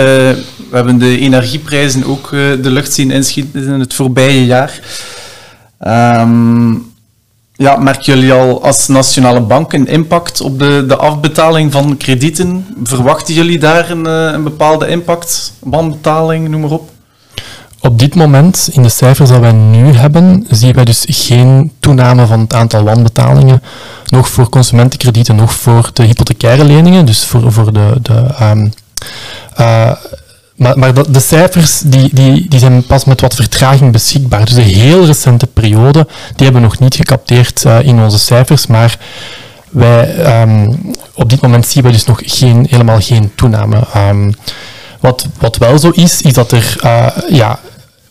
[0.70, 4.80] we hebben de energieprijzen ook uh, de lucht zien inschieten in het voorbije jaar.
[5.78, 6.74] Ehm,
[7.52, 12.66] ja, merken jullie al als nationale bank een impact op de, de afbetaling van kredieten?
[12.82, 15.52] Verwachten jullie daar een, eh, een bepaalde impact?
[15.58, 16.90] Wanbetaling, noem maar op.
[17.80, 22.26] Op dit moment, in de cijfers die wij nu hebben, zien wij dus geen toename
[22.26, 23.62] van het aantal wanbetalingen.
[24.06, 28.68] Nog voor consumentenkredieten, nog voor de hypothecaire leningen, dus voor, voor de, de ehm,
[29.54, 29.92] eh,
[30.62, 34.44] maar, maar de, cijfers die, die, die zijn pas met wat vertraging beschikbaar.
[34.44, 38.66] Dus de heel recente periode, die hebben we nog niet gecapteerd uh, in onze cijfers,
[38.66, 38.98] maar
[39.70, 40.80] wij, um,
[41.14, 43.84] op dit moment zien we dus nog geen, helemaal geen toename.
[43.96, 44.34] Um,
[45.00, 47.58] wat, wat wel zo is, is dat er uh, ja,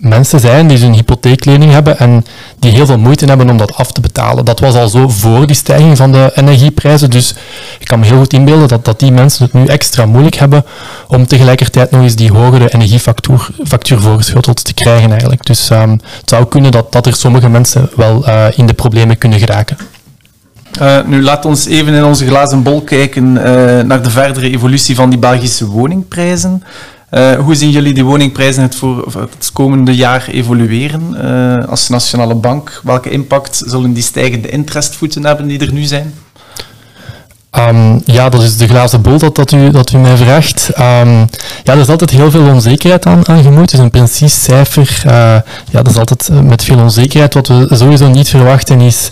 [0.02, 2.26] mensen zijn die een hypotheeklening hebben en
[2.60, 4.46] die heel veel moeite hebben om dat af te betalen.
[4.46, 7.36] Dat was al zo voor die stijging van de energieprijzen, dus
[7.80, 10.66] ik kan me heel goed inbeelden dat, dat die mensen het nu extra moeilijk hebben
[11.08, 15.46] om tegelijkertijd nog eens die hogere energiefactuur factuur voorgeschoteld te krijgen eigenlijk.
[15.46, 19.18] Dus um, het zou kunnen dat, dat er sommige mensen wel uh, in de problemen
[19.18, 19.78] kunnen geraken.
[20.82, 23.44] Uh, nu laat ons even in onze glazen bol kijken uh,
[23.82, 26.64] naar de verdere evolutie van die Belgische woningprijzen.
[27.12, 32.36] Uh, hoe zien jullie die woningprijzen het, voor, het komende jaar evolueren uh, als nationale
[32.36, 32.82] bank?
[32.84, 36.14] Welke impact zullen die stijgende interestvoeten hebben die er nu zijn?
[37.58, 40.70] Um, ja, dat is de glazen bol dat, dat, u, dat u mij vraagt.
[40.80, 41.30] Um,
[41.64, 43.72] ja, er is altijd heel veel onzekerheid aan, aan gemoeid.
[43.72, 45.12] Dus een precies cijfer, uh,
[45.70, 47.34] ja, dat is altijd met veel onzekerheid.
[47.34, 49.12] Wat we sowieso niet verwachten is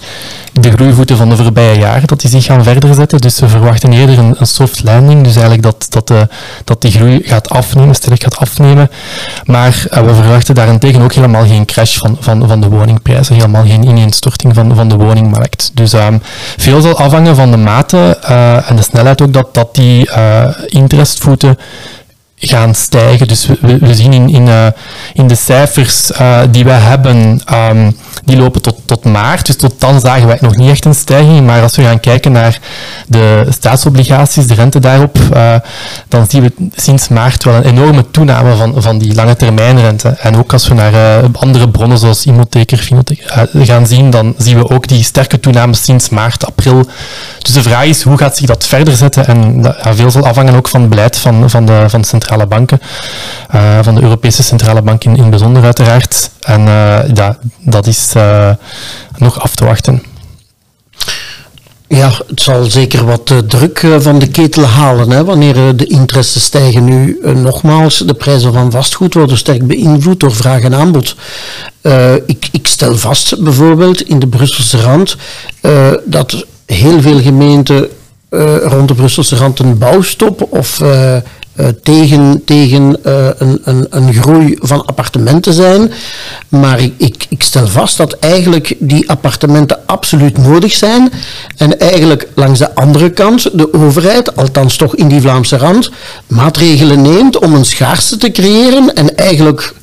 [0.62, 3.20] de groeivoeten van de voorbije jaren, dat die zich gaan verder zetten.
[3.20, 6.28] Dus we verwachten eerder een, soft landing, dus eigenlijk dat, dat, de,
[6.64, 8.90] dat die groei gaat afnemen, sterk gaat afnemen.
[9.46, 13.66] Maar uh, we verwachten daarentegen ook helemaal geen crash van, van, van de woningprijzen, helemaal
[13.66, 15.72] geen ineenstorting van, van de woningmarkt.
[15.74, 16.22] Dus um,
[16.58, 20.10] veel zal afhangen van de mate uh, en de snelheid ook dat, dat die
[20.66, 21.58] interestvoeten
[22.40, 23.28] gaan stijgen.
[23.28, 24.68] Dus we, we zien in, in, uh,
[25.14, 29.46] in de cijfers uh, die wij hebben, um, die lopen tot, tot maart.
[29.46, 31.46] Dus tot dan zagen wij nog niet echt een stijging.
[31.46, 32.60] Maar als we gaan kijken naar
[33.08, 35.56] de staatsobligaties, de rente daarop, uh,
[36.08, 40.10] dan zien we sinds maart wel een enorme toename van, van die lange termijnrente.
[40.10, 42.90] En ook als we naar andere bronnen zoals Imotheker,
[43.54, 46.88] gaan zien, dan zien we ook die sterke toename sinds maart, april.
[47.40, 49.28] Dus de vraag is, hoe gaat zich dat verder zetten?
[49.28, 52.48] En dat, veel zal afhangen ook van het beleid van, van de, van de centrale
[52.48, 52.80] banken,
[53.56, 56.30] uh, van de Europese Centrale Bank in, in bijzonder uiteraard.
[56.40, 58.50] En uh, ja, dat is uh,
[59.18, 60.04] nog af te wachten.
[61.88, 65.70] Ja, het zal zeker wat uh, druk uh, van de ketel halen hè, wanneer uh,
[65.76, 66.84] de interesten stijgen.
[66.84, 71.16] Nu, nogmaals, de prijzen van vastgoed worden sterk beïnvloed door vraag en aanbod.
[72.26, 75.16] Ik, ik, stel vast bijvoorbeeld in de Brusselse rand
[76.06, 77.90] dat heel veel gemeenten
[78.64, 80.82] rond de Brusselse rand een bouwstop of
[81.60, 85.92] uh, tegen, tegen uh, een, een, een groei van appartementen zijn.
[86.50, 91.12] Maar ik, ik, ik stel vast dat eigenlijk die appartementen absoluut nodig zijn.
[91.58, 95.90] En eigenlijk langs de andere kant de overheid, althans toch in die Vlaamse rand,
[96.28, 99.74] maatregelen neemt om een schaarste te creëren en eigenlijk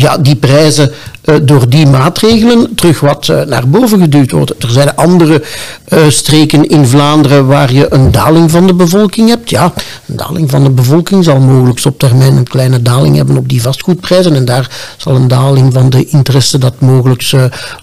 [0.00, 0.90] ja, die prijzen
[1.24, 4.56] uh, door die maatregelen terug wat uh, naar boven geduwd worden.
[4.58, 5.42] Er zijn andere
[5.88, 9.50] uh, streken in Vlaanderen waar je een daling van de bevolking hebt.
[9.50, 9.72] Ja,
[10.06, 13.62] een daling van de bevolking zal mogelijk op termijn een kleine daling hebben op die
[13.62, 14.34] vastgoedprijzen.
[14.34, 17.30] En daar zal een daling van de interesse dat mogelijk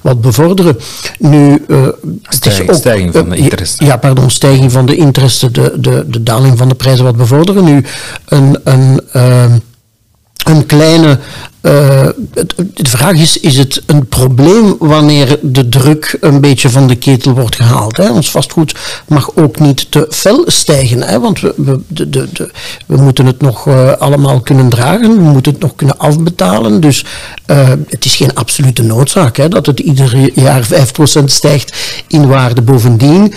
[0.02, 0.78] wat bevorderen.
[1.20, 1.66] Nu,
[2.22, 3.86] stijging, ook, stijging van de interesse.
[3.86, 7.64] Ja, pardon, stijging van de interesse, de, de, de daling van de prijzen wat bevorderen.
[7.64, 7.84] Nu,
[8.26, 8.60] een...
[8.64, 9.02] een
[10.48, 11.20] een kleine.
[11.68, 12.08] Uh,
[12.74, 17.34] de vraag is: is het een probleem wanneer de druk een beetje van de ketel
[17.34, 17.98] wordt gehaald?
[17.98, 18.10] Hè?
[18.10, 18.76] Ons vastgoed
[19.08, 21.20] mag ook niet te fel stijgen, hè?
[21.20, 22.52] want we, we, de, de, de,
[22.86, 26.82] we moeten het nog uh, allemaal kunnen dragen, we moeten het nog kunnen afbetalen.
[26.82, 27.06] Dus
[27.48, 30.68] uh, het is geen absolute noodzaak hè, dat het ieder jaar
[31.22, 31.78] 5% stijgt
[32.08, 32.62] in waarde.
[32.62, 33.34] Bovendien,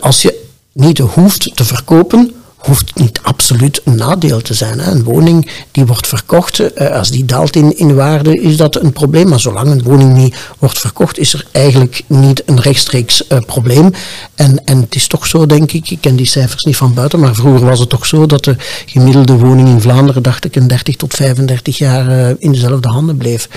[0.00, 0.40] als je
[0.72, 2.32] niet hoeft te verkopen
[2.66, 4.78] hoeft niet absoluut een nadeel te zijn.
[4.78, 4.90] Hè.
[4.90, 8.92] Een woning die wordt verkocht, eh, als die daalt in, in waarde, is dat een
[8.92, 9.28] probleem.
[9.28, 13.90] Maar zolang een woning niet wordt verkocht, is er eigenlijk niet een rechtstreeks uh, probleem.
[14.34, 17.20] En, en het is toch zo, denk ik, ik ken die cijfers niet van buiten,
[17.20, 20.66] maar vroeger was het toch zo dat de gemiddelde woning in Vlaanderen, dacht ik, een
[20.66, 23.48] 30 tot 35 jaar uh, in dezelfde handen bleef.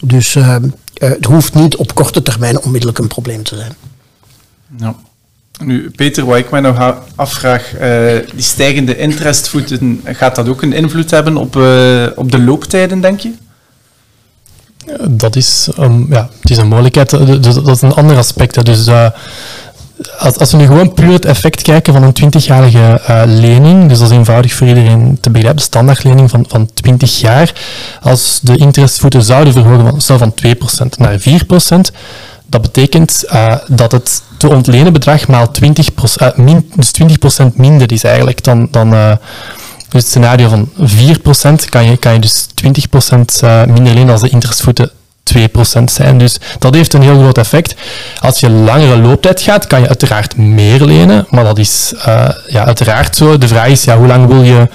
[0.00, 0.36] Dus
[0.94, 3.76] het hoeft niet op korte termijn onmiddellijk een probleem te zijn.
[4.78, 4.94] Ja.
[5.64, 7.80] Nu, Peter, wat ik mij nog afvraag, uh,
[8.34, 13.20] die stijgende interestvoeten, gaat dat ook een invloed hebben op, uh, op de looptijden, denk
[13.20, 13.32] je?
[15.08, 17.10] Dat is, um, ja, het is een mogelijkheid.
[17.42, 18.64] Dat is een ander aspect.
[18.64, 19.08] Dus uh,
[20.18, 24.10] als, we nu gewoon puur het effect kijken van een 20-jarige uh, lening, dus dat
[24.10, 27.52] is eenvoudig voor iedereen te begrijpen, standaardlening van, van 20 jaar,
[28.02, 30.34] als de interestvoeten zouden verhogen van, van
[30.86, 31.22] 2% naar 4%,
[32.50, 35.72] dat betekent uh, dat het te ontlenen bedrag maal 20%,
[36.22, 36.92] uh, min, dus
[37.42, 39.12] 20% minder is eigenlijk dan, dan uh,
[39.88, 44.28] dus het scenario van 4% kan je, kan je dus 20% minder lenen als de
[44.28, 44.90] interestvoeten
[45.36, 46.18] 2% zijn.
[46.18, 47.74] Dus dat heeft een heel groot effect.
[48.20, 52.64] Als je langere looptijd gaat, kan je uiteraard meer lenen, maar dat is uh, ja,
[52.64, 53.38] uiteraard zo.
[53.38, 54.68] De vraag is, ja, hoe lang wil je,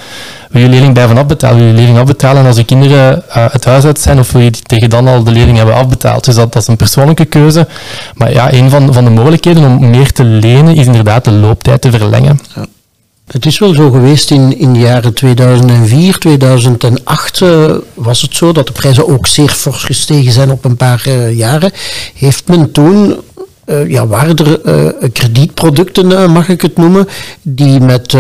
[0.50, 1.58] wil je lening blijven afbetalen?
[1.58, 4.52] Wil je lening afbetalen als je kinderen uh, het huis uit zijn of wil je
[4.52, 6.26] tegen dan al de lening hebben afbetaald?
[6.26, 7.68] Dus dat, dat is een persoonlijke keuze.
[8.14, 11.82] Maar ja, een van, van de mogelijkheden om meer te lenen is inderdaad de looptijd
[11.82, 12.40] te verlengen.
[13.26, 18.52] Het is wel zo geweest in, in de jaren 2004, 2008 uh, was het zo
[18.52, 21.72] dat de prijzen ook zeer fors gestegen zijn op een paar uh, jaren.
[22.14, 23.16] Heeft men toen,
[23.66, 27.08] uh, ja, waren er kredietproducten, mag ik het noemen,
[27.42, 28.18] die met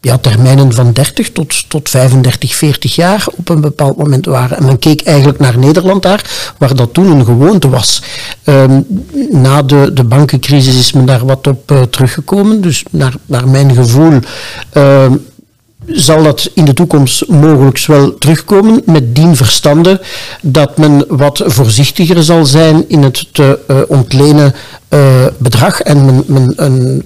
[0.00, 4.56] ja, termijnen van 30 tot, tot 35, 40 jaar op een bepaald moment waren.
[4.56, 8.02] En men keek eigenlijk naar Nederland daar, waar dat toen een gewoonte was.
[8.44, 8.86] Um,
[9.30, 12.60] na de, de bankencrisis is men daar wat op uh, teruggekomen.
[12.60, 14.18] Dus naar, naar mijn gevoel
[14.74, 15.24] um,
[15.86, 20.00] zal dat in de toekomst mogelijk wel terugkomen, met dien verstande
[20.42, 24.54] dat men wat voorzichtiger zal zijn in het te uh, ontlenen
[24.88, 27.04] uh, bedrag en men, men een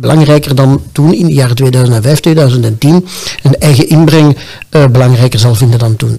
[0.00, 3.06] belangrijker dan toen in de jaren 2005, 2010
[3.42, 4.36] een eigen inbreng
[4.70, 6.18] uh, belangrijker zal vinden dan toen.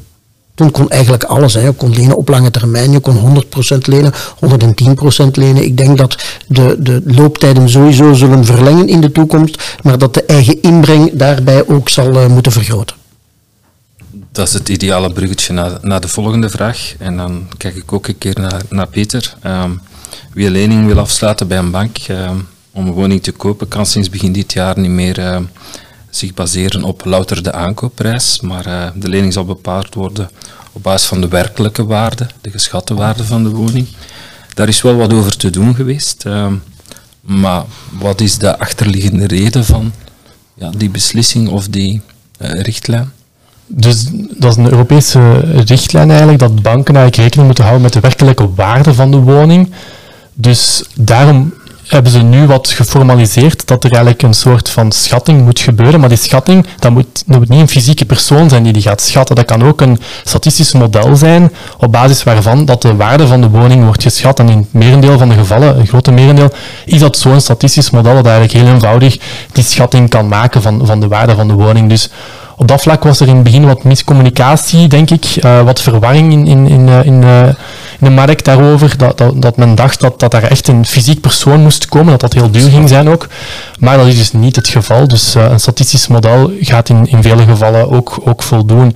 [0.55, 1.53] Toen kon eigenlijk alles.
[1.53, 1.61] Hè.
[1.61, 3.43] Je kon lenen op lange termijn, je kon
[3.75, 4.17] 100% lenen, 110%
[5.31, 5.63] lenen.
[5.63, 10.23] Ik denk dat de, de looptijden sowieso zullen verlengen in de toekomst, maar dat de
[10.23, 12.95] eigen inbreng daarbij ook zal uh, moeten vergroten.
[14.31, 16.93] Dat is het ideale bruggetje naar, naar de volgende vraag.
[16.99, 19.33] En dan kijk ik ook een keer naar, naar Peter.
[19.45, 19.81] Um,
[20.33, 23.85] wie een lening wil afsluiten bij een bank, um, om een woning te kopen kan
[23.85, 25.37] sinds begin dit jaar niet meer uh,
[26.09, 30.29] zich baseren op louter de aankoopprijs, maar uh, de lening zal bepaald worden
[30.71, 33.87] op basis van de werkelijke waarde, de geschatte waarde van de woning.
[34.53, 36.51] Daar is wel wat over te doen geweest, uh,
[37.21, 37.63] maar
[37.99, 39.91] wat is de achterliggende reden van
[40.53, 42.01] ja, die beslissing of die
[42.39, 43.11] richtlijn?
[43.67, 47.99] Dus dat is een Europese richtlijn eigenlijk, dat banken eigenlijk rekening moeten houden met de
[47.99, 49.71] werkelijke waarde van de woning.
[50.33, 51.53] Dus daarom
[51.87, 55.99] hebben ze nu wat geformaliseerd dat er eigenlijk een soort van schatting moet gebeuren.
[55.99, 59.35] Maar die schatting, dat moet, niet een fysieke persoon zijn die die gaat schatten.
[59.35, 63.49] Dat kan ook een statistisch model zijn op basis waarvan dat de waarde van de
[63.49, 64.39] woning wordt geschat.
[64.39, 66.49] En in het merendeel van de gevallen, een grote merendeel,
[66.85, 69.17] is dat zo'n statistisch model dat eigenlijk heel eenvoudig
[69.51, 71.89] die schatting kan maken van, van de waarde van de woning.
[71.89, 72.09] Dus
[72.59, 76.31] op dat vlak was er in het begin wat miscommunicatie, denk ik, uh, wat verwarring
[76.31, 77.55] in, in, in, uh, in, uh, in
[77.99, 81.61] de markt daarover, dat, dat, dat men dacht dat, dat daar echt een fysiek persoon
[81.61, 83.27] moest komen, dat dat heel duur ging zijn ook.
[83.79, 85.07] Maar dat is dus niet het geval.
[85.07, 88.95] Dus een statistisch model gaat in, in vele gevallen ook, ook voldoen.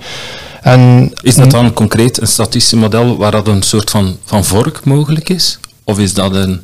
[0.62, 4.84] En, is dat dan concreet een statistisch model waar dat een soort van, van vork
[4.84, 5.58] mogelijk is?
[5.84, 6.60] Of is dat een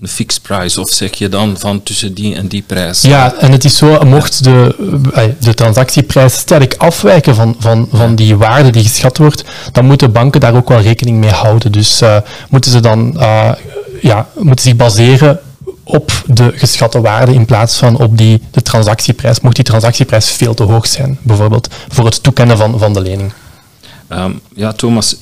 [0.00, 0.80] een fixed price?
[0.80, 3.02] Of zeg je dan van tussen die en die prijs?
[3.02, 4.76] Ja, en het is zo, mocht de,
[5.14, 10.12] eh, de transactieprijs sterk afwijken van, van, van die waarde die geschat wordt, dan moeten
[10.12, 11.72] banken daar ook wel rekening mee houden.
[11.72, 12.16] Dus uh,
[12.50, 13.52] moeten ze dan uh,
[14.00, 15.40] ja, moeten zich baseren
[15.84, 19.40] op de geschatte waarde in plaats van op die, de transactieprijs.
[19.40, 23.32] Mocht die transactieprijs veel te hoog zijn, bijvoorbeeld voor het toekennen van, van de lening.
[24.08, 25.16] Um, ja, Thomas,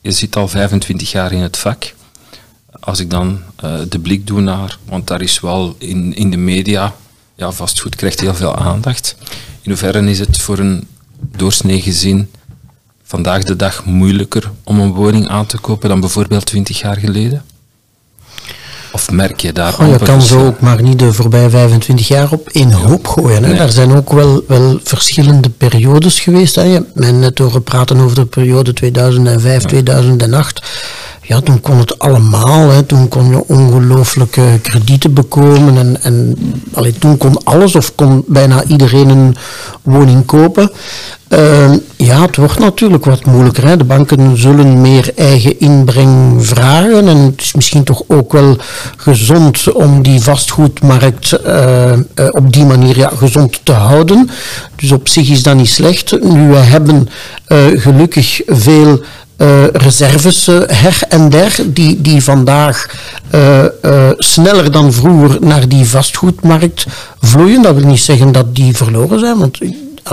[0.00, 1.92] je zit al 25 jaar in het vak
[2.80, 6.36] als ik dan uh, de blik doe naar, want daar is wel in, in de
[6.36, 6.94] media,
[7.34, 9.16] ja, vastgoed krijgt heel veel aandacht.
[9.62, 10.86] In hoeverre is het voor een
[11.36, 12.30] doorsnee gezin
[13.04, 17.44] vandaag de dag moeilijker om een woning aan te kopen dan bijvoorbeeld 20 jaar geleden?
[18.92, 19.80] Of merk je daar...
[19.80, 23.42] Oh, je kan zo ook maar niet de voorbije 25 jaar op één hoop gooien.
[23.42, 23.48] Hè.
[23.48, 23.58] Nee.
[23.58, 26.54] Daar zijn ook wel, wel verschillende periodes geweest.
[26.54, 26.62] Hè.
[26.62, 28.80] Je hebt mij net horen praten over de periode 2005-2008.
[30.28, 32.70] Ja, toen kon het allemaal.
[32.70, 32.82] Hè.
[32.82, 35.76] Toen kon je ongelooflijke kredieten bekomen.
[35.78, 36.36] En, en
[36.72, 39.36] allee, toen kon alles of kon bijna iedereen een
[39.82, 40.70] woning kopen.
[41.28, 43.66] Uh, ja, het wordt natuurlijk wat moeilijker.
[43.66, 43.76] Hè.
[43.76, 47.08] De banken zullen meer eigen inbreng vragen.
[47.08, 48.56] En het is misschien toch ook wel
[48.96, 51.98] gezond om die vastgoedmarkt uh, uh,
[52.30, 54.30] op die manier ja, gezond te houden.
[54.76, 56.22] Dus op zich is dat niet slecht.
[56.22, 57.08] Nu, we hebben
[57.76, 59.00] gelukkig veel
[59.40, 62.86] uh, reserves uh, her en der, die, die vandaag
[63.34, 63.64] uh,
[64.16, 66.86] sneller dan vroeger naar die vastgoedmarkt
[67.20, 67.62] vloeien.
[67.62, 69.58] Dat wil niet zeggen dat die verloren zijn, want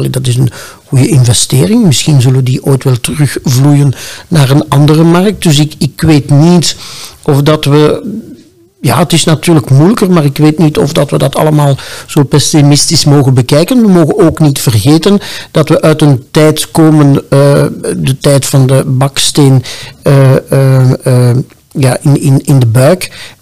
[0.10, 0.52] dat is een
[0.86, 1.84] goede investering.
[1.84, 3.94] Misschien zullen die ooit wel terugvloeien
[4.28, 5.44] naar een andere markt.
[5.44, 6.76] Dus ik, ik weet niet
[7.22, 8.04] of dat we
[8.82, 12.24] ja, het is natuurlijk moeilijker, maar ik weet niet of dat we dat allemaal zo
[12.24, 13.82] pessimistisch mogen bekijken.
[13.82, 15.20] We mogen ook niet vergeten
[15.52, 17.22] dat we uit een tijd komen, uh,
[17.98, 19.64] de tijd van de baksteen
[20.04, 21.36] uh, uh,
[21.72, 23.36] ja, in, in, in de buik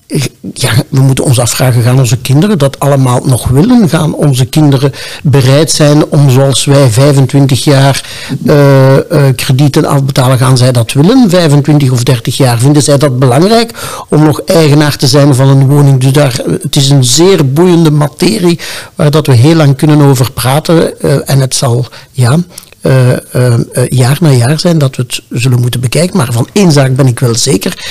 [0.54, 3.90] ja, we moeten ons afvragen, gaan onze kinderen dat allemaal nog willen?
[3.90, 4.92] Gaan onze kinderen
[5.24, 8.04] bereid zijn om zoals wij 25 jaar
[8.46, 8.94] uh,
[9.36, 11.30] kredieten afbetalen, gaan zij dat willen?
[11.30, 13.72] 25 of 30 jaar, vinden zij dat belangrijk
[14.10, 16.00] om nog eigenaar te zijn van een woning?
[16.00, 18.60] Dus daar, het is een zeer boeiende materie
[18.96, 22.38] waar dat we heel lang kunnen over praten en het zal, ja,
[22.86, 23.54] uh, uh,
[23.90, 26.18] jaar na jaar zijn dat we het zullen moeten bekijken.
[26.18, 27.86] Maar van één zaak ben ik wel zeker.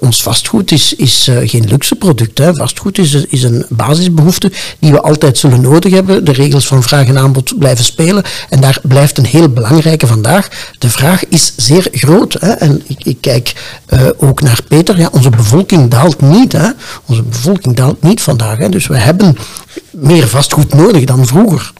[0.00, 2.38] ons vastgoed is, is geen luxe product.
[2.38, 2.54] Hè.
[2.54, 6.24] Vastgoed is, is een basisbehoefte die we altijd zullen nodig hebben.
[6.24, 8.22] De regels van vraag en aanbod blijven spelen.
[8.48, 10.48] En daar blijft een heel belangrijke vandaag.
[10.78, 12.36] De vraag is zeer groot.
[12.40, 12.50] Hè.
[12.50, 13.52] En ik, ik kijk
[14.16, 14.98] ook naar Peter.
[14.98, 16.52] Ja, onze bevolking daalt niet.
[16.52, 16.68] Hè.
[17.06, 18.58] Onze bevolking daalt niet vandaag.
[18.58, 18.68] Hè.
[18.68, 19.36] Dus we hebben
[19.90, 21.72] meer vastgoed nodig dan vroeger.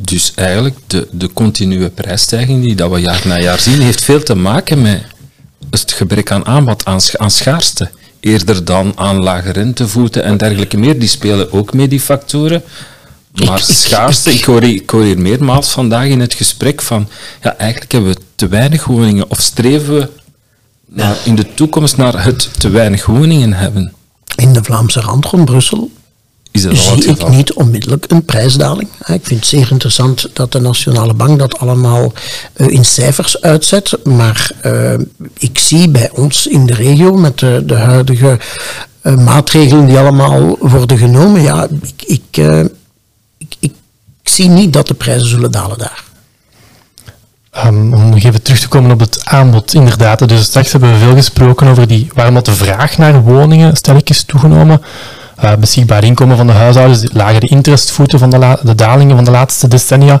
[0.00, 4.22] Dus eigenlijk de, de continue prijsstijging die dat we jaar na jaar zien, heeft veel
[4.22, 5.04] te maken met
[5.70, 7.90] het gebrek aan aanbod, aan, aan schaarste.
[8.20, 10.98] Eerder dan aan lage rentevoeten en dergelijke meer.
[10.98, 12.62] Die spelen ook mee, die factoren.
[13.44, 17.08] Maar schaarste, ik hoor, ik hoor hier meermaals vandaag in het gesprek van,
[17.42, 20.08] ja, eigenlijk hebben we te weinig woningen, of streven we
[20.88, 23.92] naar, in de toekomst naar het te weinig woningen hebben?
[24.36, 25.90] In de Vlaamse rand rond Brussel
[26.52, 28.88] is dat zie ik niet onmiddellijk een prijsdaling.
[28.98, 32.12] Ik vind het zeer interessant dat de Nationale Bank dat allemaal
[32.56, 33.98] uh, in cijfers uitzet.
[34.04, 34.94] Maar uh,
[35.38, 38.38] ik zie bij ons in de regio met de, de huidige
[39.02, 42.36] uh, maatregelen die allemaal worden genomen, ja, ik, ik,
[43.38, 43.72] ik, ik,
[44.22, 46.04] zie niet dat de prijzen zullen dalen daar.
[47.66, 50.28] Um, om nog even terug te komen op het aanbod, inderdaad.
[50.28, 54.02] Dus straks hebben we veel gesproken over die, waarom dat de vraag naar woningen stellig
[54.04, 54.80] is toegenomen
[55.44, 59.68] uh, beschikbaar inkomen van de huishoudens, lagere interestvoeten van de, de dalingen van de laatste
[59.68, 60.20] decennia.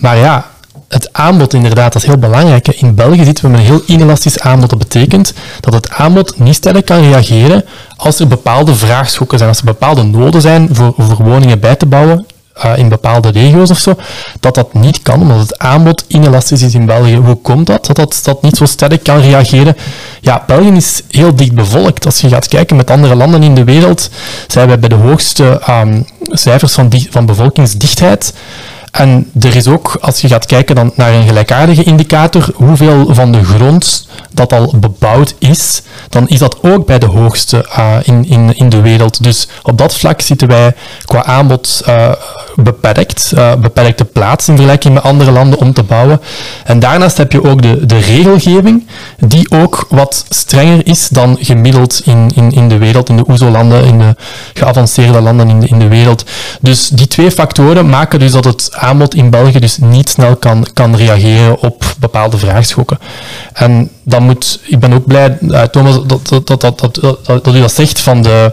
[0.00, 0.46] Maar ja,
[0.88, 2.68] het aanbod inderdaad, dat is heel belangrijk.
[2.68, 4.70] In België zitten we met een heel inelastisch aanbod.
[4.70, 7.64] Dat betekent dat het aanbod niet sterk kan reageren
[7.96, 11.86] als er bepaalde vraagschokken zijn, als er bepaalde noden zijn voor, voor woningen bij te
[11.86, 12.26] bouwen
[12.64, 13.94] uh, in bepaalde regio's of zo,
[14.40, 17.16] dat dat niet kan, omdat het aanbod inelastisch is in België.
[17.16, 17.86] Hoe komt dat?
[17.86, 19.76] Dat dat, dat niet zo sterk kan reageren?
[20.20, 22.06] Ja, België is heel dicht bevolkt.
[22.06, 24.10] Als je gaat kijken met andere landen in de wereld,
[24.46, 28.32] zijn wij bij de hoogste um, cijfers van, van bevolkingsdichtheid.
[28.96, 33.32] En er is ook, als je gaat kijken dan naar een gelijkaardige indicator, hoeveel van
[33.32, 38.28] de grond dat al bebouwd is, dan is dat ook bij de hoogste uh, in,
[38.28, 39.22] in, in de wereld.
[39.22, 40.74] Dus op dat vlak zitten wij
[41.04, 42.12] qua aanbod uh,
[42.54, 46.20] beperkt, uh, beperkte plaats in vergelijking met andere landen om te bouwen.
[46.64, 48.86] En daarnaast heb je ook de, de regelgeving,
[49.18, 53.84] die ook wat strenger is dan gemiddeld in, in, in de wereld, in de OESO-landen,
[53.84, 54.14] in de
[54.54, 56.24] geavanceerde landen in de, in de wereld.
[56.60, 58.68] Dus die twee factoren maken dus dat het
[59.14, 62.98] in België dus niet snel kan, kan reageren op bepaalde vraagschokken.
[63.52, 67.72] En dan moet, ik ben ook blij, uh, Thomas, dat, dat, dat, dat u dat
[67.72, 68.52] zegt van de,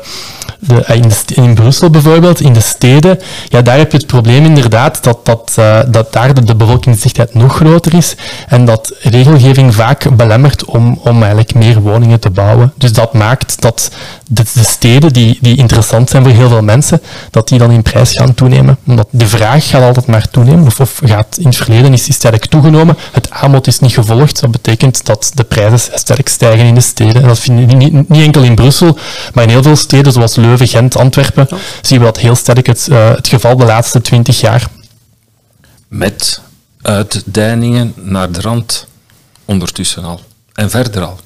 [0.68, 4.46] de, in, de, in, Brussel bijvoorbeeld, in de steden, ja, daar heb je het probleem
[4.46, 8.16] inderdaad dat, dat, uh, dat daar de, bevolkingsdichtheid nog groter is
[8.48, 12.74] en dat regelgeving vaak belemmert om, om eigenlijk meer woningen te bouwen.
[12.78, 13.92] Dus dat maakt dat
[14.28, 17.02] de, de, steden die, die interessant zijn voor heel veel mensen,
[17.32, 18.78] dat die dan in prijs gaan toenemen.
[18.88, 22.14] Omdat de vraag gaat altijd maar toenemen, of, of gaat in het verleden is die
[22.14, 22.98] sterk toegenomen.
[23.12, 24.42] Het aanbod is niet gevolgd.
[24.42, 27.22] Dat betekent dat de prijzen sterk stijgen in de steden.
[27.22, 28.98] En dat vind je niet, niet enkel in Brussel,
[29.34, 31.48] maar in heel veel steden zoals Leuven, Gent, Antwerpen,
[31.82, 34.68] zien we dat heel sterk het, uh, het geval de laatste twintig jaar.
[35.88, 36.42] Met
[36.82, 38.88] uitdeiningen naar de rand
[39.46, 40.20] ondertussen al.
[40.54, 41.20] En verder al.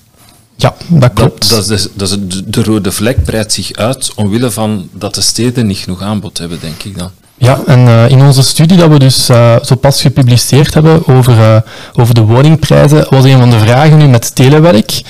[0.55, 1.49] Ja, dat klopt.
[1.49, 5.21] Dat, dat is, dat is de rode vlek breidt zich uit omwille van dat de
[5.21, 7.11] steden niet genoeg aanbod hebben, denk ik dan.
[7.37, 11.37] Ja, en uh, in onze studie dat we dus uh, zo pas gepubliceerd hebben over,
[11.37, 11.57] uh,
[11.93, 15.01] over de woningprijzen, was een van de vragen nu met telewerk,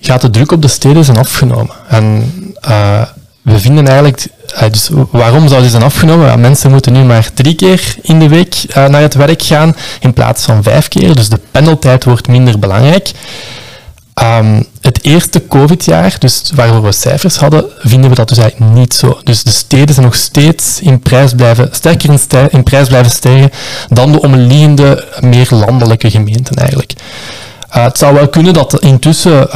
[0.00, 1.74] gaat de druk op de steden zijn afgenomen?
[1.88, 2.32] En
[3.42, 4.26] we vinden eigenlijk,
[4.70, 6.40] dus waarom zou die zijn afgenomen?
[6.40, 10.44] Mensen moeten nu maar drie keer in de week naar het werk gaan in plaats
[10.44, 13.10] van vijf keer, dus de pendeltijd wordt minder belangrijk.
[14.22, 18.94] Um, het eerste COVID-jaar, dus waarvoor we cijfers hadden, vinden we dat dus eigenlijk niet
[18.94, 19.18] zo.
[19.24, 22.18] Dus de steden zijn nog steeds in prijs blijven, sterker
[22.50, 23.50] in, prijs blijven stijgen
[23.88, 26.92] dan de omliggende, meer landelijke gemeenten eigenlijk.
[27.76, 29.48] Uh, het zou wel kunnen dat intussen,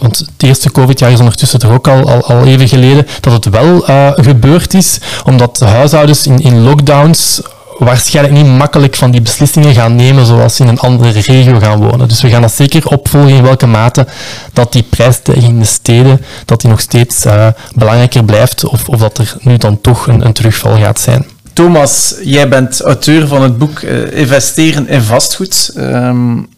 [0.00, 3.90] want het eerste COVID-jaar is ondertussen toch ook al, al, even geleden, dat het wel
[3.90, 7.40] uh, gebeurd is, omdat de huishoudens in, in lockdowns
[7.84, 11.78] waarschijnlijk niet makkelijk van die beslissingen gaan nemen zoals ze in een andere regio gaan
[11.78, 12.08] wonen.
[12.08, 14.06] Dus we gaan dat zeker opvolgen in welke mate
[14.52, 19.00] dat die prijsstijging in de steden dat die nog steeds uh, belangrijker blijft of, of
[19.00, 21.26] dat er nu dan toch een, een terugval gaat zijn.
[21.52, 25.72] Thomas, jij bent auteur van het boek uh, Investeren in vastgoed.
[25.76, 26.48] Um,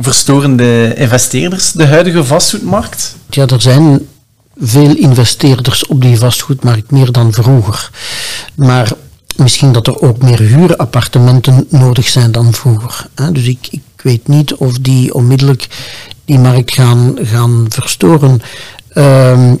[0.00, 3.16] verstoren de investeerders de huidige vastgoedmarkt?
[3.30, 4.06] Ja, er zijn
[4.60, 7.90] veel investeerders op die vastgoedmarkt, meer dan vroeger.
[8.54, 8.92] Maar
[9.36, 13.06] misschien dat er ook meer huurappartementen nodig zijn dan vroeger.
[13.32, 15.66] Dus ik, ik weet niet of die onmiddellijk
[16.24, 18.42] die markt gaan, gaan verstoren.
[18.94, 19.60] Um,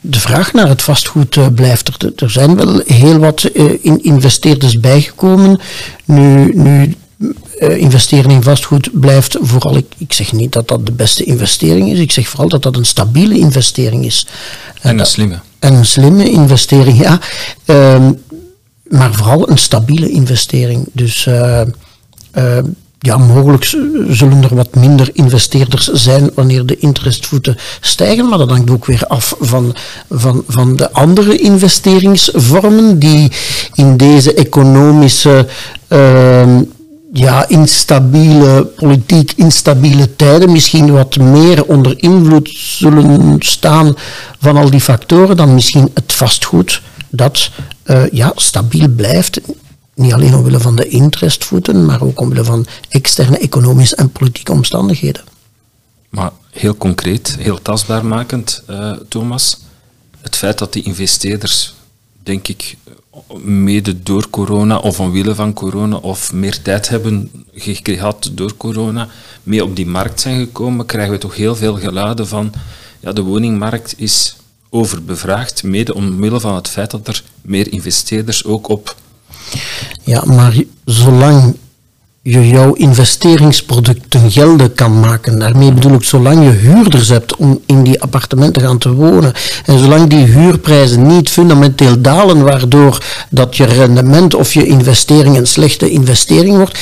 [0.00, 2.12] de vraag naar het vastgoed uh, blijft er.
[2.16, 3.44] Er zijn wel heel wat
[3.80, 5.60] in investeerders bijgekomen.
[6.04, 6.94] Nu, nu
[7.58, 11.90] uh, investeren in vastgoed blijft vooral, ik, ik zeg niet dat dat de beste investering
[11.90, 14.26] is, ik zeg vooral dat dat een stabiele investering is.
[14.80, 15.40] En een slimme.
[15.58, 17.20] En een slimme investering, ja.
[17.64, 18.22] Um,
[18.88, 20.86] maar vooral een stabiele investering.
[20.92, 21.28] Dus
[23.02, 23.64] ja, mogelijk
[24.08, 29.06] zullen er wat minder investeerders zijn wanneer de interestvoeten stijgen, maar dat hangt ook weer
[29.06, 29.74] af van,
[30.10, 33.32] van, van de andere investeringsvormen die
[33.74, 35.46] in deze economische
[35.88, 36.58] uh,
[37.12, 43.94] ja, instabiele, politiek instabiele tijden misschien wat meer onder invloed zullen staan
[44.38, 47.50] van al die factoren dan misschien het vastgoed dat
[47.86, 49.40] uh, ja, stabiel blijft
[49.94, 55.22] niet alleen omwille van de interestvoeten, maar ook omwille van externe economische en politieke omstandigheden.
[56.08, 59.58] Maar heel concreet, heel tastbaar makend, uh, Thomas,
[60.20, 61.74] het feit dat die investeerders,
[62.22, 62.76] denk ik,
[63.42, 69.08] mede door corona of omwille van corona of meer tijd hebben gehad door corona,
[69.42, 72.52] mee op die markt zijn gekomen, krijgen we toch heel veel geluiden van
[73.00, 74.36] ja, de woningmarkt is
[74.70, 78.96] overbevraagd, mede omwille van het feit dat er meer investeerders ook op
[80.04, 81.56] ja, maar zolang
[82.22, 85.38] je jouw investeringsproducten gelden kan maken.
[85.38, 89.32] Daarmee bedoel ik, zolang je huurders hebt om in die appartementen gaan te wonen
[89.64, 95.46] en zolang die huurprijzen niet fundamenteel dalen, waardoor dat je rendement of je investering een
[95.46, 96.78] slechte investering wordt,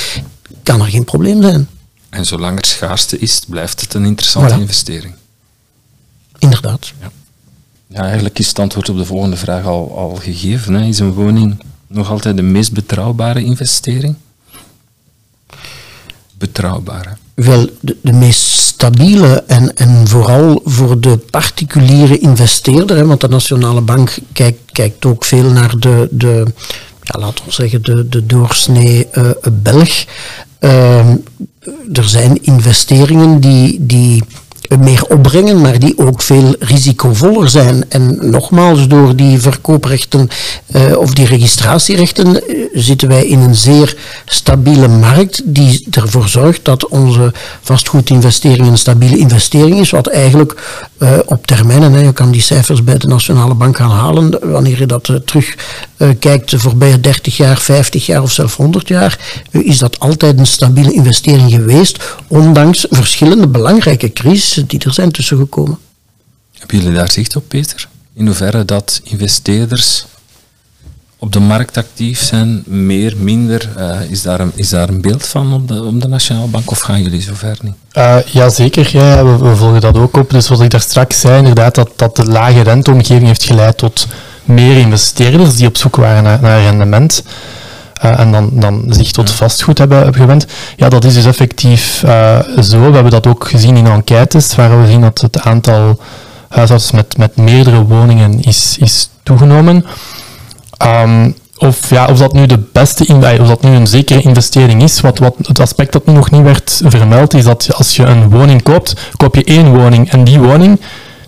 [0.62, 1.68] kan er geen probleem zijn.
[2.10, 4.60] En zolang er schaarste is, blijft het een interessante voilà.
[4.60, 5.14] investering.
[6.38, 6.92] Inderdaad.
[7.00, 7.10] Ja.
[7.86, 8.02] ja.
[8.02, 10.74] eigenlijk is het antwoord op de volgende vraag al, al gegeven.
[10.74, 10.86] Hè.
[10.86, 14.16] Is een woning nog altijd de meest betrouwbare investering?
[16.40, 17.16] Betrouwbare.
[17.34, 23.28] Wel, de, de meest stabiele en, en vooral voor de particuliere investeerder, hè, want de
[23.28, 26.44] Nationale Bank kijkt, kijkt ook veel naar de, de
[27.02, 30.04] ja, laten we zeggen, de, de doorsnee uh, Belg.
[30.60, 31.08] Uh,
[31.92, 34.22] er zijn investeringen die, die
[34.78, 37.84] meer opbrengen, maar die ook veel risicovoller zijn.
[37.88, 40.28] En nogmaals, door die verkooprechten
[40.72, 46.64] uh, of die registratierechten uh, zitten wij in een zeer stabiele markt die ervoor zorgt
[46.64, 52.30] dat onze vastgoedinvestering een stabiele investering is, wat eigenlijk uh, op termijn, en je kan
[52.30, 55.54] die cijfers bij de Nationale Bank gaan halen, wanneer je dat terug
[56.18, 59.18] kijkt de voorbije 30 jaar, 50 jaar of zelfs 100 jaar,
[59.50, 65.78] is dat altijd een stabiele investering geweest, ondanks verschillende belangrijke crises die er zijn tussengekomen.
[66.58, 67.88] Hebben jullie daar zicht op, Peter?
[68.12, 70.04] In hoeverre dat investeerders
[71.18, 73.68] op de markt actief zijn, meer, minder?
[73.78, 76.70] Uh, is, daar een, is daar een beeld van op de, op de Nationale Bank
[76.70, 77.74] of gaan jullie zover niet?
[77.92, 78.88] Uh, ja, zeker.
[78.92, 80.30] Ja, we, we, volgen dat ook op.
[80.30, 84.06] Dus wat ik daar straks zei, inderdaad, dat, dat de lage renteomgeving heeft geleid tot
[84.44, 87.22] meer investeerders die op zoek waren naar, naar rendement.
[88.04, 90.46] Uh, en dan, dan zich tot vastgoed hebben, hebben gewend.
[90.76, 92.78] Ja, dat is dus effectief uh, zo.
[92.78, 96.00] We hebben dat ook gezien in enquêtes, waar we zien dat het aantal
[96.48, 99.84] huishoudens met, met meerdere woningen is, is toegenomen.
[100.82, 103.06] Um, of, ja, of dat nu de beste,
[103.40, 105.00] of dat nu een zekere investering is.
[105.00, 108.30] Wat, wat het aspect dat nu nog niet werd vermeld, is dat als je een
[108.30, 110.10] woning koopt, koop je één woning.
[110.10, 110.80] En die woning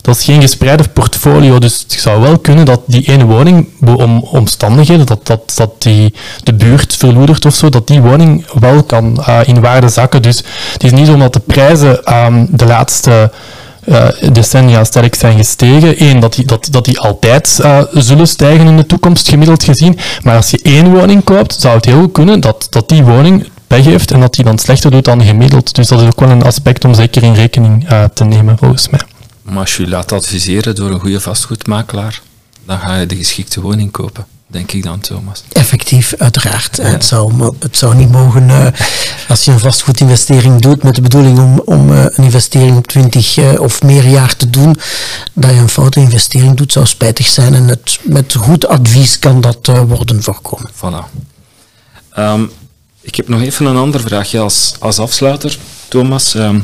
[0.02, 4.18] dat is geen gespreide portfolio, dus het zou wel kunnen dat die ene woning, om
[4.18, 9.24] omstandigheden, dat, dat, dat die, de buurt verloedert of zo, dat die woning wel kan
[9.28, 10.22] uh, in waarde zakken.
[10.22, 10.42] Dus
[10.72, 13.30] het is niet omdat de prijzen um, de laatste
[13.84, 16.02] uh, decennia sterk zijn gestegen.
[16.02, 19.98] Eén, dat die, dat, dat die altijd uh, zullen stijgen in de toekomst, gemiddeld gezien.
[20.22, 23.48] Maar als je één woning koopt, zou het heel goed kunnen dat, dat die woning
[23.66, 25.74] pech heeft en dat die dan slechter doet dan gemiddeld.
[25.74, 29.00] Dus dat is ook wel een aspect om zeker in rekening te nemen, volgens mij.
[29.42, 32.20] Maar als je je laat adviseren door een goede vastgoedmakelaar,
[32.66, 34.26] dan ga je de geschikte woning kopen.
[34.46, 35.42] denk ik dan, Thomas.
[35.52, 36.76] Effectief, uiteraard.
[36.76, 38.66] Het, zou, het zou niet mogen, eh,
[39.28, 43.36] als je een vastgoedinvestering doet met de bedoeling om, om eh, een investering op 20
[43.36, 44.76] eh, of meer jaar te doen,
[45.32, 47.54] dat je een foute investering doet, zou spijtig zijn.
[47.54, 50.70] En het, met goed advies kan dat worden voorkomen.
[50.74, 51.22] Voilà.
[52.10, 52.44] Ehm,
[53.00, 55.58] ik heb nog even een andere vraagje als, als afsluiter.
[55.88, 56.60] Thomas, ehm,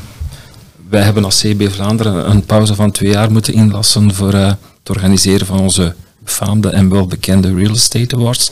[0.88, 4.90] wij hebben als CB Vlaanderen een pauze van twee jaar moeten inlassen voor eh, het
[4.90, 8.50] organiseren van onze befaamde en welbekende Real Estate Awards.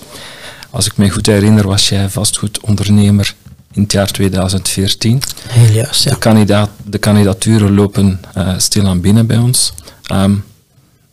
[0.70, 3.34] Als ik me goed herinner, was jij vastgoedondernemer
[3.72, 5.22] in het jaar 2014.
[5.48, 6.10] Heel juist, ja.
[6.10, 9.72] De, kandidaat, de kandidaturen lopen eh, stilaan binnen bij ons.
[10.02, 10.34] Ehm,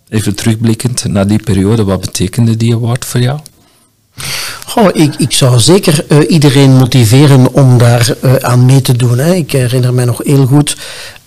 [0.09, 3.39] even terugblikkend naar die periode, wat betekende die award voor jou?
[4.65, 9.17] Goh, ik, ik zou zeker eh, iedereen motiveren om daar eh, aan mee te doen.
[9.17, 9.33] Hè.
[9.33, 10.77] Ik herinner mij nog heel goed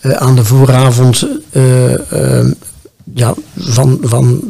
[0.00, 2.46] eh, aan de vooravond eh, eh,
[3.14, 4.40] ja, van, van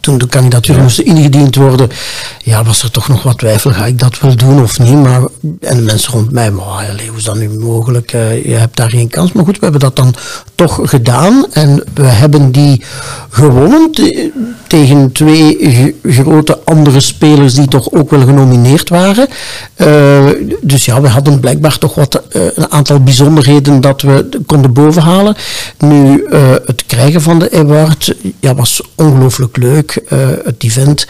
[0.00, 1.90] toen de kandidatuur moesten ingediend worden,
[2.50, 4.92] ja, was er toch nog wat twijfel, ga ik dat wel doen of niet?
[4.94, 5.20] Maar,
[5.60, 8.12] en de mensen rond mij, maar allee, hoe is dat nu mogelijk?
[8.12, 9.32] Eh, je hebt daar geen kans.
[9.32, 10.14] Maar goed, we hebben dat dan
[10.54, 12.82] toch gedaan en we hebben die
[13.30, 14.30] gewonnen te-
[14.66, 19.28] tegen twee grote andere spelers die toch ook wel genomineerd waren.
[19.74, 20.26] Eh,
[20.60, 25.34] dus ja, we hadden blijkbaar toch wat, eh, een aantal bijzonderheden dat we konden bovenhalen.
[25.78, 26.26] Nu,
[26.66, 30.02] het krijgen van de award ja, was ongelooflijk leuk.
[30.44, 31.06] Het event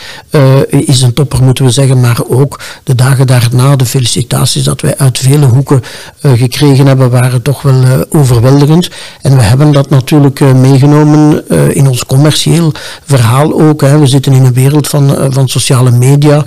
[0.68, 5.18] is een moeten we zeggen, maar ook de dagen daarna, de felicitaties dat wij uit
[5.18, 5.82] vele hoeken
[6.20, 8.90] eh, gekregen hebben, waren toch wel eh, overweldigend.
[9.22, 12.72] En we hebben dat natuurlijk eh, meegenomen in ons commercieel
[13.04, 13.80] verhaal ook.
[13.80, 13.98] Hè.
[13.98, 16.44] We zitten in een wereld van, van sociale media.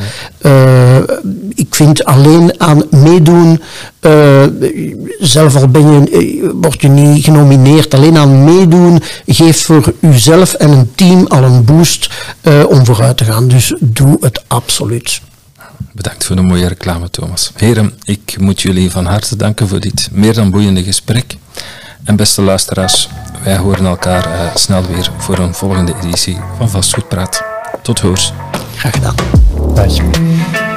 [1.53, 3.61] Ik vind alleen aan meedoen,
[4.03, 4.43] eh,
[5.19, 10.53] zelf al ben je, eh, word je niet genomineerd, alleen aan meedoen geeft voor uzelf
[10.53, 12.09] en een team al een boost
[12.41, 13.47] eh, om vooruit te gaan.
[13.47, 15.21] Dus doe het absoluut.
[15.91, 17.51] Bedankt voor de mooie reclame, Thomas.
[17.55, 21.37] Heren, ik moet jullie van harte danken voor dit meer dan boeiende gesprek.
[22.03, 23.09] En beste luisteraars,
[23.43, 27.43] wij horen elkaar eh, snel weer voor een volgende editie van Vastgoedpraat.
[27.81, 28.33] Tot hoors.
[28.75, 29.15] Graag gedaan.
[29.73, 30.72] Dag.